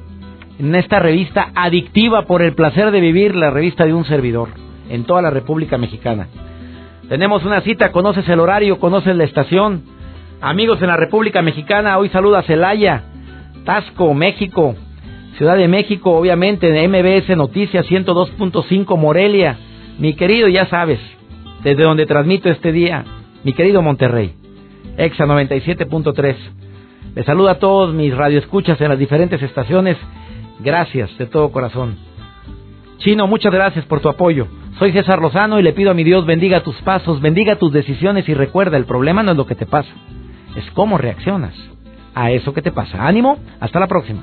en 0.58 0.74
esta 0.74 0.98
revista 0.98 1.50
adictiva 1.54 2.22
por 2.22 2.42
el 2.42 2.54
placer 2.54 2.90
de 2.90 3.00
vivir, 3.00 3.34
la 3.34 3.50
revista 3.50 3.84
de 3.84 3.94
un 3.94 4.04
servidor, 4.04 4.48
en 4.88 5.04
toda 5.04 5.22
la 5.22 5.30
República 5.30 5.78
Mexicana. 5.78 6.28
Tenemos 7.08 7.44
una 7.44 7.60
cita, 7.62 7.92
conoces 7.92 8.28
el 8.28 8.40
horario, 8.40 8.78
conoces 8.78 9.16
la 9.16 9.24
estación. 9.24 9.84
Amigos 10.40 10.82
en 10.82 10.88
la 10.88 10.96
República 10.96 11.42
Mexicana, 11.42 11.96
hoy 11.98 12.08
saluda 12.10 12.42
Celaya, 12.42 13.04
Tasco, 13.64 14.12
México, 14.14 14.74
Ciudad 15.38 15.56
de 15.56 15.68
México, 15.68 16.10
obviamente, 16.10 16.68
de 16.68 16.88
MBS 16.88 17.36
Noticias 17.36 17.86
102.5 17.86 18.98
Morelia. 18.98 19.56
Mi 19.98 20.14
querido, 20.14 20.48
ya 20.48 20.66
sabes, 20.66 20.98
desde 21.62 21.84
donde 21.84 22.06
transmito 22.06 22.50
este 22.50 22.72
día, 22.72 23.04
mi 23.44 23.52
querido 23.52 23.80
Monterrey, 23.80 24.34
Exa 24.96 25.26
97.3. 25.26 26.34
Les 27.14 27.24
saluda 27.24 27.52
a 27.52 27.58
todos 27.58 27.94
mis 27.94 28.16
radioescuchas 28.16 28.80
en 28.80 28.88
las 28.88 28.98
diferentes 28.98 29.40
estaciones. 29.40 29.96
Gracias 30.60 31.16
de 31.18 31.26
todo 31.26 31.52
corazón. 31.52 31.96
Chino, 32.98 33.26
muchas 33.26 33.52
gracias 33.52 33.84
por 33.84 34.00
tu 34.00 34.08
apoyo. 34.08 34.48
Soy 34.78 34.92
César 34.92 35.20
Lozano 35.20 35.58
y 35.58 35.62
le 35.62 35.72
pido 35.72 35.90
a 35.90 35.94
mi 35.94 36.04
Dios 36.04 36.26
bendiga 36.26 36.62
tus 36.62 36.76
pasos, 36.82 37.20
bendiga 37.20 37.56
tus 37.56 37.72
decisiones 37.72 38.28
y 38.28 38.34
recuerda, 38.34 38.76
el 38.76 38.84
problema 38.84 39.22
no 39.22 39.32
es 39.32 39.36
lo 39.36 39.46
que 39.46 39.54
te 39.54 39.66
pasa, 39.66 39.90
es 40.56 40.70
cómo 40.72 40.98
reaccionas 40.98 41.54
a 42.14 42.30
eso 42.30 42.52
que 42.52 42.62
te 42.62 42.72
pasa. 42.72 43.06
Ánimo, 43.06 43.38
hasta 43.60 43.80
la 43.80 43.86
próxima. 43.86 44.22